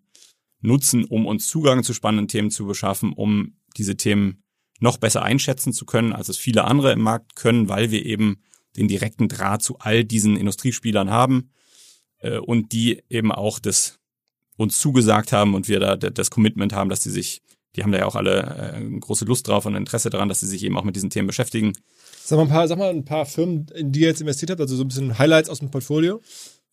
[0.61, 4.43] nutzen, um uns Zugang zu spannenden Themen zu beschaffen, um diese Themen
[4.79, 8.41] noch besser einschätzen zu können, als es viele andere im Markt können, weil wir eben
[8.77, 11.51] den direkten Draht zu all diesen Industriespielern haben
[12.19, 13.99] äh, und die eben auch das
[14.57, 17.41] uns zugesagt haben und wir da das Commitment haben, dass sie sich,
[17.75, 20.47] die haben da ja auch alle äh, große Lust drauf und Interesse daran, dass sie
[20.47, 21.73] sich eben auch mit diesen Themen beschäftigen.
[22.23, 24.59] Sag mal ein paar, sag mal ein paar Firmen, in die ihr jetzt investiert habt,
[24.59, 26.21] also so ein bisschen Highlights aus dem Portfolio.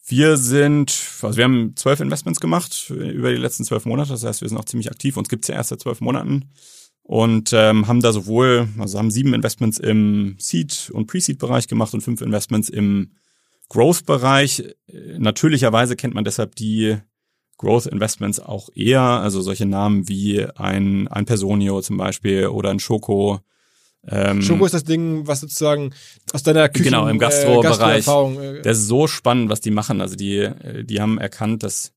[0.09, 4.40] Wir sind, also wir haben zwölf Investments gemacht über die letzten zwölf Monate, das heißt,
[4.40, 5.16] wir sind auch ziemlich aktiv.
[5.16, 6.50] Uns gibt's ja erst seit zwölf Monaten.
[7.07, 12.00] Und ähm, haben da sowohl, also haben sieben Investments im Seed- und Pre-Seed-Bereich gemacht und
[12.00, 13.12] fünf Investments im
[13.68, 14.74] Growth-Bereich.
[15.16, 16.96] Natürlicherweise kennt man deshalb die
[17.59, 22.80] Growth Investments auch eher, also solche Namen wie ein, ein Personio zum Beispiel oder ein
[22.80, 23.38] Schoko.
[24.09, 25.92] Ähm, Schoko ist das Ding, was sozusagen
[26.32, 28.07] aus deiner Küche Genau, im Gastro-Bereich.
[28.07, 30.00] Äh, das ist so spannend, was die machen.
[30.00, 30.50] Also die,
[30.82, 31.92] die haben erkannt, dass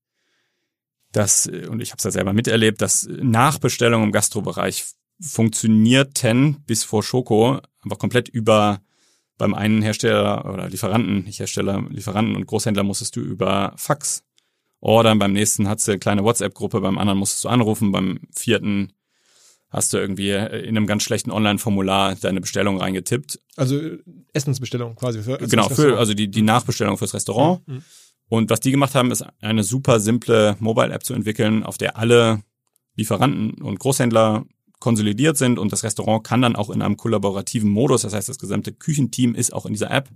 [1.12, 4.86] dass, und ich habe es ja selber miterlebt, dass Nachbestellungen im Gastrobereich
[5.20, 8.82] funktionierten bis vor Schoko einfach komplett über
[9.38, 14.24] beim einen Hersteller oder Lieferanten, nicht Hersteller, Lieferanten und Großhändler musstest du über Fax
[14.82, 18.94] ordern, beim nächsten hattest du eine kleine WhatsApp-Gruppe, beim anderen musstest du anrufen, beim vierten
[19.70, 23.40] hast du irgendwie in einem ganz schlechten Online-Formular deine Bestellung reingetippt.
[23.56, 23.80] Also
[24.34, 27.68] Essensbestellung quasi für also Genau, für, also die, die Nachbestellung fürs Restaurant.
[27.68, 27.84] Mhm.
[28.30, 32.42] Und was die gemacht haben, ist eine super simple Mobile-App zu entwickeln, auf der alle
[32.96, 34.46] Lieferanten und Großhändler
[34.80, 38.40] konsolidiert sind und das Restaurant kann dann auch in einem kollaborativen Modus, das heißt das
[38.40, 40.10] gesamte Küchenteam ist auch in dieser App,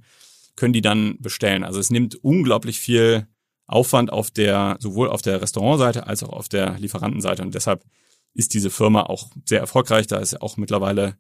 [0.56, 1.64] können die dann bestellen.
[1.64, 3.28] Also es nimmt unglaublich viel
[3.68, 7.84] Aufwand auf der, sowohl auf der Restaurantseite als auch auf der Lieferantenseite und deshalb
[8.34, 10.08] ist diese Firma auch sehr erfolgreich.
[10.08, 11.18] Da ist ja auch mittlerweile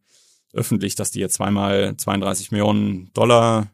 [0.53, 3.71] öffentlich, dass die jetzt zweimal 32 Millionen Dollar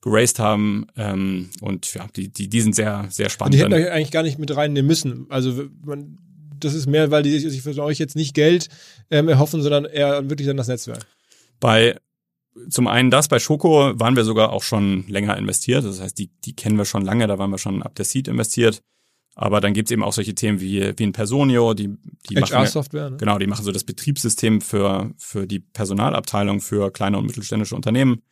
[0.00, 3.54] geraced haben ähm, und ja, die, die, die sind sehr, sehr spannend.
[3.54, 5.26] Und die hätten eigentlich gar nicht mit reinnehmen müssen.
[5.30, 6.18] Also man,
[6.60, 8.68] das ist mehr, weil die sich für euch jetzt nicht Geld
[9.10, 11.06] ähm, erhoffen, sondern eher wirklich dann das Netzwerk.
[11.60, 11.96] Bei
[12.68, 15.84] zum einen das, bei Schoko waren wir sogar auch schon länger investiert.
[15.84, 18.28] Das heißt, die, die kennen wir schon lange, da waren wir schon ab der Seed
[18.28, 18.80] investiert.
[19.36, 21.90] Aber dann gibt's eben auch solche Themen wie, wie ein Personio, die,
[22.30, 23.16] die machen Software, ne?
[23.16, 28.22] genau, die machen so das Betriebssystem für, für die Personalabteilung für kleine und mittelständische Unternehmen.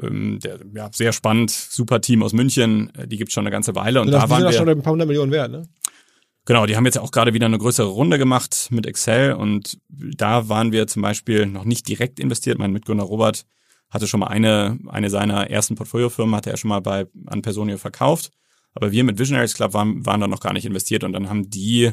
[0.00, 3.74] Ähm, der, ja, sehr spannend, super Team aus München, äh, die gibt's schon eine ganze
[3.74, 4.00] Weile.
[4.00, 5.68] Und, und da waren wir schon ein paar hundert Millionen wert, ne?
[6.46, 10.48] Genau, die haben jetzt auch gerade wieder eine größere Runde gemacht mit Excel und da
[10.48, 12.60] waren wir zum Beispiel noch nicht direkt investiert.
[12.60, 13.44] Mein Mitgründer Robert
[13.90, 17.78] hatte schon mal eine, eine seiner ersten Portfoliofirmen, hatte er schon mal bei an Personio
[17.78, 18.30] verkauft.
[18.74, 21.50] Aber wir mit Visionaries Club waren, waren da noch gar nicht investiert und dann haben
[21.50, 21.90] die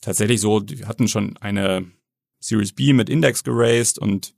[0.00, 1.84] tatsächlich so, die hatten schon eine
[2.40, 4.34] Series B mit Index geraced und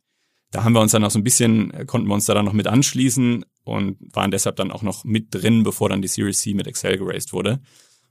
[0.51, 2.53] da haben wir uns dann noch so ein bisschen, konnten wir uns da dann noch
[2.53, 6.55] mit anschließen und waren deshalb dann auch noch mit drin, bevor dann die Series C
[6.55, 7.61] mit Excel geraced wurde.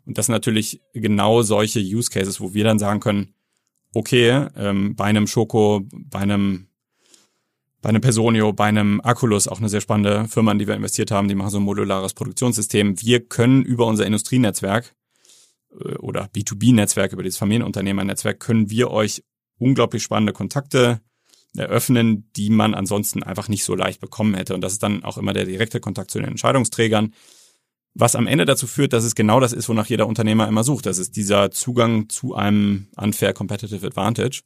[0.05, 3.33] Und das sind natürlich genau solche Use Cases, wo wir dann sagen können,
[3.93, 6.67] okay, ähm, bei einem Schoko, bei einem
[7.81, 11.11] bei einem Personio, bei einem Aculus, auch eine sehr spannende Firma, in die wir investiert
[11.11, 12.99] haben, die machen so ein modulares Produktionssystem.
[12.99, 14.95] Wir können über unser Industrienetzwerk
[15.79, 19.23] äh, oder B2B-Netzwerk, über dieses Familienunternehmernetzwerk, können wir euch
[19.59, 20.99] unglaublich spannende Kontakte
[21.55, 24.55] eröffnen, die man ansonsten einfach nicht so leicht bekommen hätte.
[24.55, 27.13] Und das ist dann auch immer der direkte Kontakt zu den Entscheidungsträgern
[27.95, 30.85] was am Ende dazu führt, dass es genau das ist, wonach jeder Unternehmer immer sucht.
[30.85, 34.41] Das ist dieser Zugang zu einem unfair competitive advantage.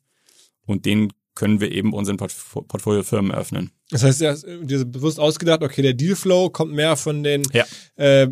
[0.66, 2.36] Und den können wir eben unseren Port
[2.68, 3.72] Portfoliofirmen eröffnen.
[3.90, 7.66] Das heißt, habt dir bewusst ausgedacht, okay, der Dealflow kommt mehr von den ja.
[7.96, 8.28] äh,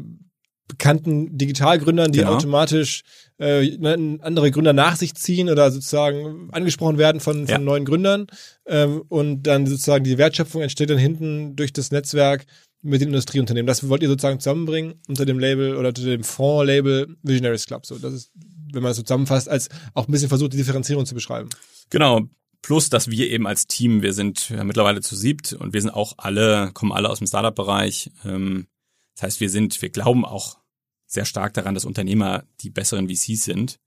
[0.67, 2.35] bekannten Digitalgründern, die genau.
[2.35, 3.03] automatisch
[3.39, 7.57] äh, ne, andere Gründer nach sich ziehen oder sozusagen angesprochen werden von, von ja.
[7.57, 8.27] neuen Gründern.
[8.67, 12.45] Ähm, und dann sozusagen die Wertschöpfung entsteht dann hinten durch das Netzwerk
[12.87, 13.67] mit den Industrieunternehmen.
[13.67, 17.85] Das wollt ihr sozusagen zusammenbringen unter dem Label oder unter dem Fondslabel Visionaries Club.
[17.85, 18.31] So, das ist,
[18.71, 21.49] wenn man das so zusammenfasst, als auch ein bisschen versucht, die Differenzierung zu beschreiben.
[21.89, 22.21] Genau.
[22.61, 25.91] Plus, dass wir eben als Team, wir sind ja mittlerweile zu siebt und wir sind
[25.91, 28.11] auch alle, kommen alle aus dem Startup-Bereich.
[28.25, 28.67] Ähm,
[29.15, 30.57] das heißt, wir sind, wir glauben auch
[31.05, 33.79] sehr stark daran, dass Unternehmer die besseren VCs sind.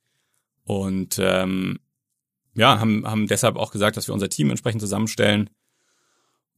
[0.64, 1.78] Und ähm,
[2.54, 5.50] ja, haben, haben deshalb auch gesagt, dass wir unser Team entsprechend zusammenstellen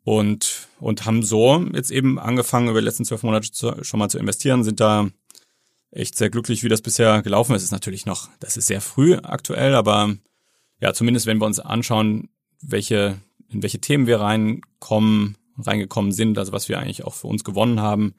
[0.05, 4.09] und, und haben so jetzt eben angefangen, über die letzten zwölf Monate zu, schon mal
[4.09, 5.09] zu investieren, sind da
[5.91, 7.63] echt sehr glücklich, wie das bisher gelaufen ist.
[7.63, 10.17] Es ist natürlich noch, das ist sehr früh aktuell, aber
[10.81, 12.31] ja, zumindest wenn wir uns anschauen,
[12.61, 17.45] welche, in welche Themen wir reinkommen, reingekommen sind, also was wir eigentlich auch für uns
[17.45, 18.15] gewonnen haben,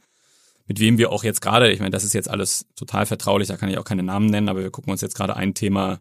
[0.67, 3.57] mit wem wir auch jetzt gerade, ich meine, das ist jetzt alles total vertraulich, da
[3.57, 5.99] kann ich auch keine Namen nennen, aber wir gucken uns jetzt gerade ein Thema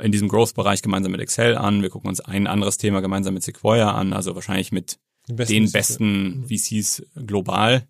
[0.00, 1.82] in diesem Growth-Bereich gemeinsam mit Excel an.
[1.82, 5.54] Wir gucken uns ein anderes Thema gemeinsam mit Sequoia an, also wahrscheinlich mit den besten,
[5.54, 7.86] den besten VCs global.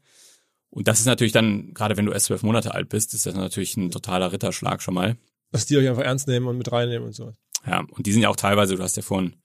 [0.70, 3.34] Und das ist natürlich dann, gerade wenn du erst zwölf Monate alt bist, ist das
[3.34, 5.16] natürlich ein totaler Ritterschlag schon mal.
[5.50, 7.34] Dass die euch einfach ernst nehmen und mit reinnehmen und so.
[7.66, 9.36] Ja, und die sind ja auch teilweise, du hast ja vorhin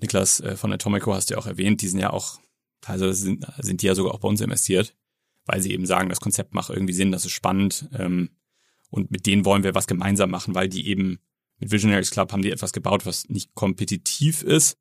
[0.00, 2.38] Niklas äh, von Atomico hast du ja auch erwähnt, die sind ja auch,
[2.80, 4.94] teilweise sind, sind die ja sogar auch bei uns investiert,
[5.44, 8.30] weil sie eben sagen, das Konzept macht irgendwie Sinn, das ist spannend ähm,
[8.90, 11.18] und mit denen wollen wir was gemeinsam machen, weil die eben
[11.58, 14.76] mit Visionaries Club haben die etwas gebaut, was nicht kompetitiv ist,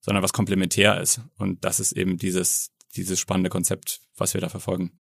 [0.00, 1.20] sondern was komplementär ist.
[1.36, 4.98] Und das ist eben dieses, dieses spannende Konzept, was wir da verfolgen.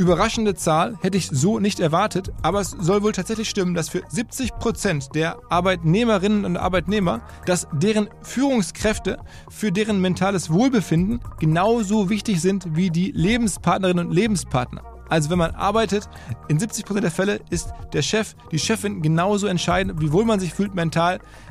[0.00, 4.02] Überraschende Zahl hätte ich so nicht erwartet, aber es soll wohl tatsächlich stimmen, dass für
[4.08, 9.18] 70 Prozent der Arbeitnehmerinnen und Arbeitnehmer, dass deren Führungskräfte
[9.50, 14.99] für deren mentales Wohlbefinden genauso wichtig sind wie die Lebenspartnerinnen und Lebenspartner.
[15.10, 16.08] Also wenn man arbeitet,
[16.48, 20.40] in 70 Prozent der Fälle ist der Chef, die Chefin genauso entscheidend, wie wohl man
[20.40, 21.18] sich fühlt mental,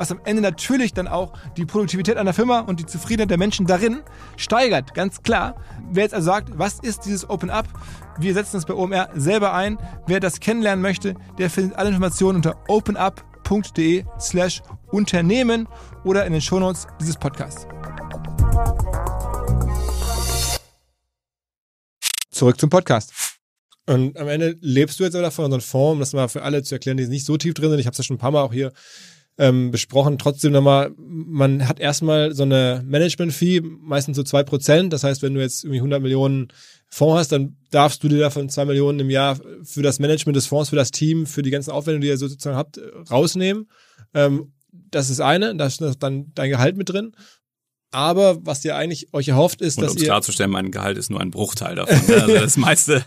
[0.00, 3.66] was am Ende natürlich dann auch die Produktivität einer Firma und die Zufriedenheit der Menschen
[3.66, 4.00] darin
[4.38, 5.56] steigert, ganz klar.
[5.92, 7.68] Wer jetzt also sagt, was ist dieses Open Up?
[8.18, 9.78] Wir setzen es bei OMR selber ein.
[10.06, 15.68] Wer das kennenlernen möchte, der findet alle Informationen unter openup.de slash Unternehmen
[16.04, 17.66] oder in den Shownotes dieses Podcasts.
[22.30, 23.12] Zurück zum Podcast.
[23.86, 26.74] Und am Ende lebst du jetzt aber davon, unseren um das mal für alle zu
[26.74, 27.80] erklären, die nicht so tief drin sind.
[27.80, 28.72] Ich habe es ja schon ein paar Mal auch hier
[29.38, 30.18] ähm, besprochen.
[30.18, 34.92] Trotzdem nochmal, man hat erstmal so eine Management-Fee, meistens so zwei Prozent.
[34.92, 36.48] Das heißt, wenn du jetzt irgendwie 100 Millionen
[36.88, 40.46] Fonds hast, dann darfst du dir davon zwei Millionen im Jahr für das Management des
[40.46, 43.68] Fonds, für das Team, für die ganzen Aufwendungen, die ihr sozusagen habt, rausnehmen.
[44.12, 47.12] Ähm, das ist eine, da ist dann dein Gehalt mit drin.
[47.92, 51.10] Aber was ihr eigentlich euch erhofft, ist, Und dass um's ihr klarzustellen, mein Gehalt ist
[51.10, 51.96] nur ein Bruchteil davon.
[52.14, 53.04] also das meiste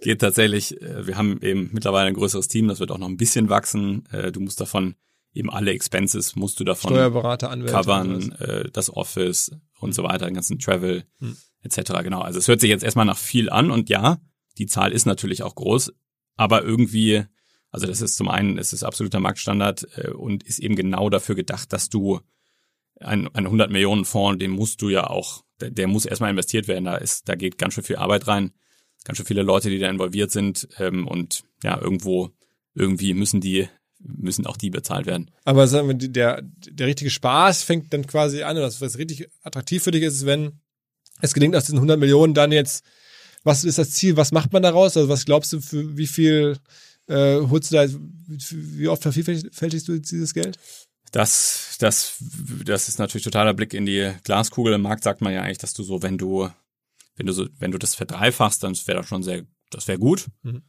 [0.00, 3.16] geht tatsächlich, äh, wir haben eben mittlerweile ein größeres Team, das wird auch noch ein
[3.16, 4.04] bisschen wachsen.
[4.10, 4.96] Äh, Du musst davon
[5.34, 10.26] eben alle Expenses musst du davon Steuerberater, Anwälte covern, äh, das Office und so weiter,
[10.26, 11.36] den ganzen Travel Hm.
[11.62, 11.92] etc.
[12.02, 12.20] Genau.
[12.20, 14.18] Also es hört sich jetzt erstmal nach viel an und ja,
[14.58, 15.92] die Zahl ist natürlich auch groß,
[16.36, 17.24] aber irgendwie,
[17.70, 21.34] also das ist zum einen, es ist absoluter Marktstandard äh, und ist eben genau dafür
[21.34, 22.20] gedacht, dass du
[23.00, 26.68] ein, ein 100 Millionen Fonds, den musst du ja auch, der, der muss erstmal investiert
[26.68, 26.84] werden.
[26.84, 28.52] Da ist, da geht ganz schön viel Arbeit rein,
[29.04, 32.30] ganz schön viele Leute, die da involviert sind ähm, und ja irgendwo
[32.74, 33.68] irgendwie müssen die
[34.04, 35.30] müssen auch die bezahlt werden.
[35.44, 39.28] Aber sagen wir, der, der richtige Spaß fängt dann quasi an, oder das, was richtig
[39.42, 40.60] attraktiv für dich ist, ist, wenn
[41.20, 42.84] es gelingt, aus diesen 100 Millionen dann jetzt,
[43.42, 44.96] was ist das Ziel, was macht man daraus?
[44.96, 46.58] Also was glaubst du, für wie viel
[47.08, 47.86] äh, holst du da,
[48.28, 50.58] wie oft vervielfältigst du dieses Geld?
[51.12, 52.16] Das, das,
[52.64, 54.74] das ist natürlich totaler Blick in die Glaskugel.
[54.74, 56.50] Im Markt sagt man ja eigentlich, dass du so, wenn du,
[57.16, 60.26] wenn du so, wenn du das verdreifachst, dann wäre das schon sehr, das wäre gut.
[60.42, 60.62] Mhm.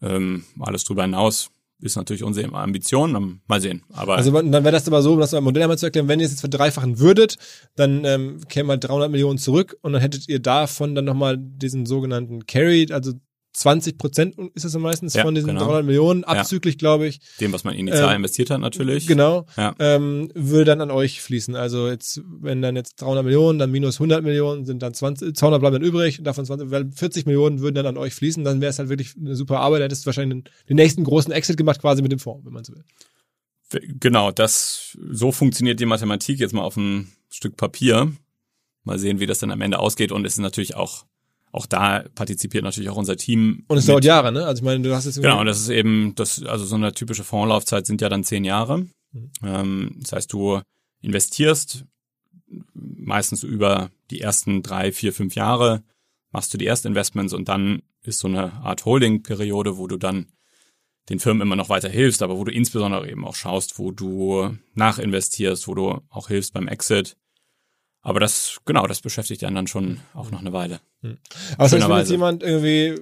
[0.00, 1.50] Ähm, alles drüber hinaus
[1.80, 3.40] ist natürlich unsere Ambition.
[3.46, 3.82] Mal sehen.
[3.92, 6.20] Aber Also dann wäre das aber so, um das mal Modell einmal zu erklären, wenn
[6.20, 7.36] ihr es jetzt verdreifachen würdet,
[7.76, 11.86] dann ähm, kämen mal 300 Millionen zurück und dann hättet ihr davon dann nochmal diesen
[11.86, 13.12] sogenannten Carry, also
[13.52, 15.64] 20 Prozent ist es ja meistens Ja, von diesen genau.
[15.64, 19.06] 300 Millionen, abzüglich, glaube ich, dem, was man initial ähm, investiert hat, natürlich.
[19.06, 19.46] Genau.
[19.56, 19.74] Ja.
[19.78, 21.56] Ähm, würde dann an euch fließen.
[21.56, 25.60] Also jetzt, wenn dann jetzt 300 Millionen, dann minus 100 Millionen, sind dann 20, 200
[25.60, 28.70] bleiben dann übrig, davon 20, weil 40 Millionen würden dann an euch fließen, dann wäre
[28.70, 29.80] es halt wirklich eine super Arbeit.
[29.80, 32.52] Dann hättest du wahrscheinlich den, den nächsten großen Exit gemacht, quasi mit dem Fonds, wenn
[32.52, 32.84] man so will.
[34.00, 38.12] Genau, das, so funktioniert die Mathematik jetzt mal auf ein Stück Papier.
[38.82, 40.10] Mal sehen, wie das dann am Ende ausgeht.
[40.10, 41.04] Und es ist natürlich auch,
[41.52, 43.64] auch da partizipiert natürlich auch unser Team.
[43.68, 44.44] Und es dauert Jahre, ne?
[44.44, 46.92] Also ich meine, du hast jetzt Genau, und das ist eben, das, also so eine
[46.92, 48.78] typische Fondslaufzeit sind ja dann zehn Jahre.
[49.12, 49.30] Mhm.
[49.44, 50.60] Ähm, das heißt, du
[51.00, 51.84] investierst
[52.74, 55.82] meistens über die ersten drei, vier, fünf Jahre,
[56.30, 60.26] machst du die Erstinvestments und dann ist so eine Art Holding-Periode, wo du dann
[61.08, 64.56] den Firmen immer noch weiter hilfst, aber wo du insbesondere eben auch schaust, wo du
[64.74, 67.16] nachinvestierst, wo du auch hilfst beim Exit.
[68.02, 70.80] Aber das, genau, das beschäftigt einen dann schon auch noch eine Weile.
[71.02, 71.18] Aber
[71.58, 72.98] das heißt, wenn jetzt jemand irgendwie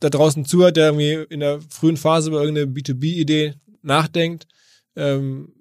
[0.00, 4.48] da draußen zuhört, der irgendwie in der frühen Phase über irgendeine B2B-Idee nachdenkt,
[4.96, 5.52] ähm,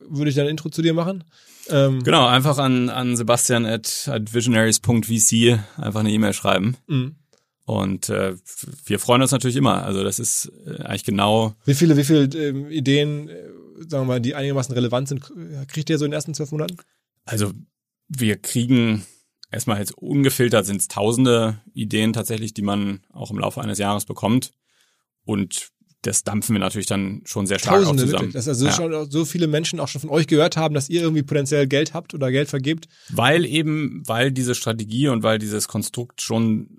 [0.00, 1.24] würde ich dann ein Intro zu dir machen.
[1.68, 6.76] Ähm, Genau, einfach an, an Sebastian at, at visionaries.vc einfach eine E-Mail schreiben.
[6.86, 7.16] mhm.
[7.64, 8.36] Und äh,
[8.84, 9.82] wir freuen uns natürlich immer.
[9.82, 13.42] Also das ist äh, eigentlich genau, Wie viele, wie viele ähm, Ideen, äh,
[13.88, 15.20] sagen wir mal, die einigermaßen relevant sind,
[15.66, 16.76] kriegt ihr so in den ersten zwölf Monaten?
[17.24, 17.52] also
[18.08, 19.04] wir kriegen
[19.50, 24.04] erstmal jetzt ungefiltert sind es tausende Ideen tatsächlich, die man auch im Laufe eines Jahres
[24.04, 24.52] bekommt.
[25.24, 25.68] Und
[26.02, 28.22] das dampfen wir natürlich dann schon sehr stark Tausende auch zusammen.
[28.26, 28.34] wirklich.
[28.34, 28.72] Dass also Ja.
[28.72, 31.94] schon so viele Menschen auch schon von euch gehört haben, dass ihr irgendwie potenziell Geld
[31.94, 32.86] habt oder Geld vergebt.
[33.10, 36.78] Weil eben, weil diese Strategie und weil dieses Konstrukt schon,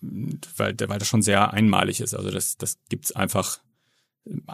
[0.00, 2.14] weil, weil das schon sehr einmalig ist.
[2.14, 3.60] Also das, das gibt's einfach.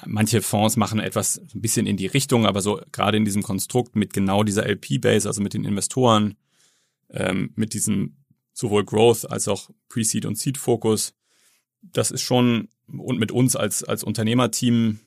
[0.07, 3.97] Manche Fonds machen etwas ein bisschen in die Richtung, aber so gerade in diesem Konstrukt
[3.97, 6.37] mit genau dieser LP-Base, also mit den Investoren,
[7.11, 8.17] ähm, mit diesem
[8.55, 11.15] sowohl Growth als auch Pre-Seed und Seed-Fokus,
[11.83, 15.01] das ist schon, und mit uns als, als Unternehmerteam,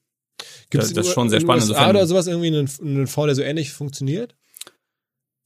[0.70, 1.64] Gibt das, das ist schon sehr spannend.
[1.64, 4.36] USA oder sowas irgendwie einen, einen Fonds, der so ähnlich funktioniert?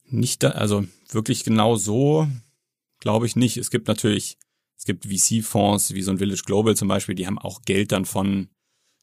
[0.04, 2.28] Nicht, da, also wirklich genau so,
[3.00, 3.56] glaube ich nicht.
[3.56, 4.38] Es gibt natürlich,
[4.76, 8.04] es gibt VC-Fonds wie so ein Village Global zum Beispiel, die haben auch Geld dann
[8.04, 8.48] von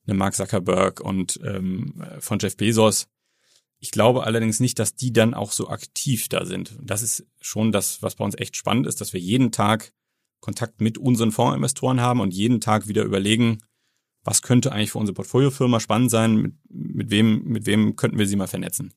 [0.05, 3.07] einem Mark Zuckerberg und ähm, von Jeff Bezos.
[3.79, 6.77] Ich glaube allerdings nicht, dass die dann auch so aktiv da sind.
[6.77, 9.93] Und das ist schon das, was bei uns echt spannend ist, dass wir jeden Tag
[10.39, 13.59] Kontakt mit unseren Fondsinvestoren haben und jeden Tag wieder überlegen,
[14.23, 18.27] was könnte eigentlich für unsere Portfoliofirma spannend sein, mit, mit wem, mit wem könnten wir
[18.27, 18.93] sie mal vernetzen.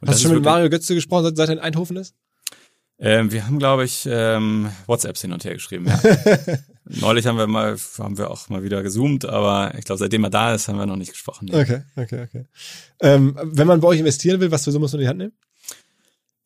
[0.00, 2.14] Und Hast du schon mit Mario Götze gesprochen, seit, seit er in Eindhoven ist?
[3.02, 5.86] Ähm, wir haben, glaube ich, ähm, WhatsApps hin und her geschrieben.
[5.86, 6.00] Ja.
[6.84, 10.30] Neulich haben wir mal, haben wir auch mal wieder gezoomt, aber ich glaube, seitdem er
[10.30, 11.48] da ist, haben wir noch nicht gesprochen.
[11.48, 11.60] Ja.
[11.60, 12.44] Okay, okay, okay.
[13.00, 15.18] Ähm, wenn man bei euch investieren will, was für Summe muss man in die Hand
[15.18, 15.32] nehmen?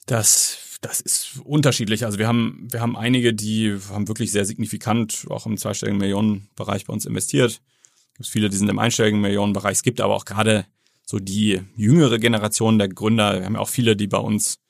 [0.06, 2.04] Das, das ist unterschiedlich.
[2.04, 6.84] Also wir haben, wir haben einige, die haben wirklich sehr signifikant auch im zweistelligen Millionenbereich
[6.84, 7.62] bei uns investiert.
[8.12, 9.72] Es gibt viele, die sind im einstelligen Millionenbereich.
[9.72, 10.66] Es gibt aber auch gerade
[11.04, 13.40] so die jüngere Generation der Gründer.
[13.40, 14.60] Wir haben ja auch viele, die bei uns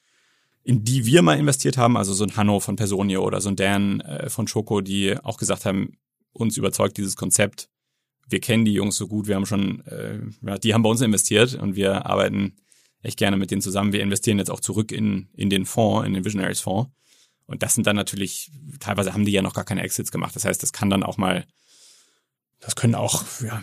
[0.65, 3.57] in die wir mal investiert haben, also so ein Hanno von Personio oder so ein
[3.57, 5.99] Dan äh, von Choco, die auch gesagt haben,
[6.33, 7.69] uns überzeugt dieses Konzept.
[8.29, 11.03] Wir kennen die Jungs so gut, wir haben schon, äh, ja, die haben bei uns
[11.03, 12.57] investiert und wir arbeiten
[13.03, 13.93] echt gerne mit denen zusammen.
[13.93, 16.91] Wir investieren jetzt auch zurück in, in den Fonds, in den Visionaries Fonds.
[17.47, 18.51] Und das sind dann natürlich,
[18.81, 20.35] teilweise haben die ja noch gar keine Exits gemacht.
[20.35, 21.45] Das heißt, das kann dann auch mal,
[22.61, 23.63] das können auch ja,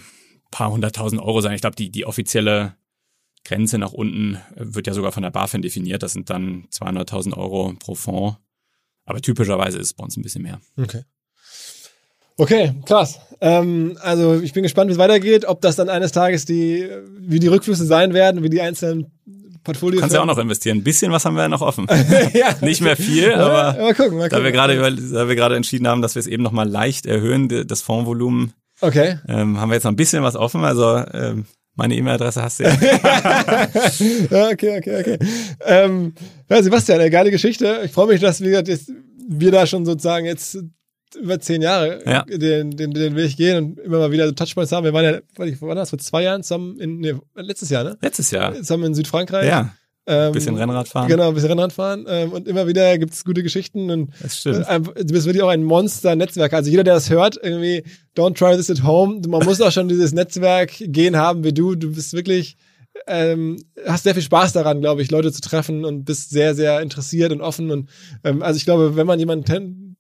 [0.52, 1.56] paar hunderttausend Euro sein.
[1.56, 2.76] Ich glaube, die, die offizielle
[3.44, 6.04] Grenze nach unten wird ja sogar von der BaFin definiert.
[6.04, 8.38] Das sind dann 200.000 Euro pro Fonds.
[9.06, 10.62] Aber typischerweise ist es bei uns ein bisschen mehr.
[10.78, 11.04] Okay.
[12.38, 13.20] Okay, krass.
[13.40, 16.90] Ähm, also ich bin gespannt, wie es weitergeht, ob das dann eines Tages die,
[17.20, 19.12] wie die Rückflüsse sein werden, wie die einzelnen
[19.64, 19.98] Portfolios.
[19.98, 20.78] Du kannst ja auch noch investieren.
[20.78, 21.88] Ein bisschen was haben wir ja noch offen.
[22.34, 22.56] ja.
[22.62, 24.40] Nicht mehr viel, aber mal gucken, mal gucken.
[24.40, 27.06] da wir gerade da wir gerade entschieden haben, dass wir es eben noch mal leicht
[27.06, 29.20] erhöhen, das Fondsvolumen, okay.
[29.28, 30.64] ähm, haben wir jetzt noch ein bisschen was offen.
[30.64, 32.64] Also ähm, meine E-Mail-Adresse hast du
[34.32, 34.50] ja.
[34.50, 35.18] okay, okay, okay.
[35.66, 36.14] Ähm,
[36.50, 37.82] ja, Sebastian, eine geile Geschichte.
[37.86, 38.92] Ich freue mich, dass wir, dass
[39.28, 40.58] wir da schon sozusagen jetzt
[41.18, 42.24] über zehn Jahre ja.
[42.24, 44.84] den, den, den Weg gehen und immer mal wieder so Touchpoints haben.
[44.84, 47.98] Wir waren ja, wann war das, vor zwei Jahren zusammen in, nee, letztes Jahr, ne?
[48.02, 48.54] Letztes Jahr.
[48.56, 49.48] Zusammen in Südfrankreich.
[49.48, 49.74] Ja.
[50.08, 51.08] Ähm, bisschen Rennrad fahren.
[51.08, 52.06] Genau, ein bisschen Rennrad fahren.
[52.08, 53.90] Ähm, und immer wieder gibt es gute Geschichten.
[53.92, 54.66] Und das stimmt.
[54.68, 56.54] Äh, du bist wirklich auch ein Monster-Netzwerk.
[56.54, 57.84] Also jeder, der das hört, irgendwie,
[58.18, 59.22] don't try this at home.
[59.28, 61.76] Man muss auch schon dieses Netzwerk gehen haben wie du.
[61.76, 62.58] Du bist wirklich,
[63.06, 66.82] ähm, hast sehr viel Spaß daran, glaube ich, Leute zu treffen und bist sehr, sehr
[66.82, 67.70] interessiert und offen.
[67.70, 67.90] Und
[68.24, 69.46] ähm, also ich glaube, wenn man jemanden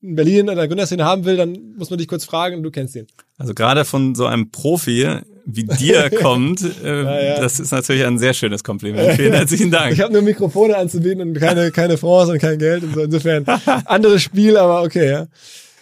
[0.02, 2.72] in Berlin in der Gründerszene haben will, dann muss man dich kurz fragen und du
[2.72, 3.08] kennst ihn.
[3.38, 5.08] Also gerade von so einem Profi
[5.46, 7.40] wie dir kommt, äh, ja, ja.
[7.40, 9.14] das ist natürlich ein sehr schönes Kompliment.
[9.14, 9.94] Vielen herzlichen Dank.
[9.94, 13.02] Ich habe nur Mikrofone anzubieten und keine, keine Fonds und kein Geld und so.
[13.02, 13.46] Insofern
[13.86, 15.28] anderes Spiel, aber okay, ja.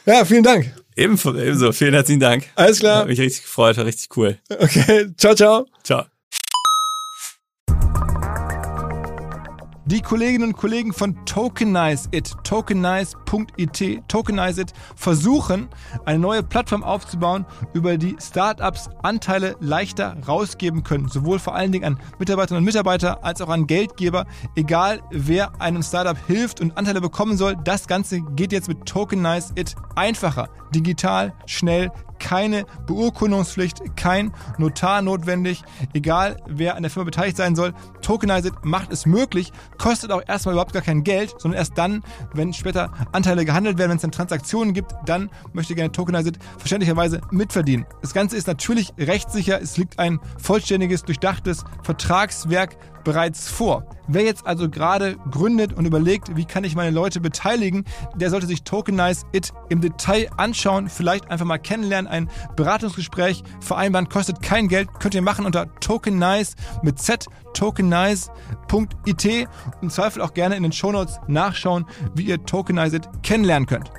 [0.06, 0.74] Ja, vielen Dank.
[0.96, 1.72] Ebenso, ebenso.
[1.72, 2.46] Vielen herzlichen Dank.
[2.56, 3.02] Alles klar.
[3.02, 4.38] Hat mich richtig gefreut, war richtig cool.
[4.50, 5.66] Okay, ciao, ciao.
[5.84, 6.06] Ciao.
[9.90, 15.68] Die Kolleginnen und Kollegen von Tokenize It, tokenize.it, Tokenize It versuchen,
[16.06, 21.08] eine neue Plattform aufzubauen, über die Startups Anteile leichter rausgeben können.
[21.08, 24.28] Sowohl vor allen Dingen an Mitarbeiterinnen und Mitarbeiter als auch an Geldgeber.
[24.56, 29.54] Egal wer einem Startup hilft und Anteile bekommen soll, das Ganze geht jetzt mit Tokenize
[29.56, 35.64] It einfacher, digital, schnell, keine Beurkundungspflicht, kein Notar notwendig,
[35.94, 37.74] egal wer an der Firma beteiligt sein soll.
[38.02, 42.04] Tokenize It macht es möglich, kostet auch erstmal überhaupt gar kein Geld, sondern erst dann,
[42.34, 46.40] wenn später Anteile gehandelt werden, wenn es dann Transaktionen gibt, dann möchte gerne Tokenize It
[46.58, 47.86] verständlicherweise mitverdienen.
[48.02, 53.84] Das Ganze ist natürlich rechtssicher, es liegt ein vollständiges, durchdachtes Vertragswerk bereits vor.
[54.08, 57.86] Wer jetzt also gerade gründet und überlegt, wie kann ich meine Leute beteiligen,
[58.16, 64.10] der sollte sich Tokenize It im Detail anschauen, vielleicht einfach mal kennenlernen, ein Beratungsgespräch vereinbaren,
[64.10, 68.30] kostet kein Geld, könnt ihr machen unter Tokenize mit Z, tokenize.it
[68.72, 68.96] und
[69.82, 71.86] im Zweifel auch gerne in den Shownotes nachschauen,
[72.16, 73.92] wie ihr Tokenize It kennenlernen könnt.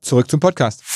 [0.00, 0.95] Zurück zum Podcast.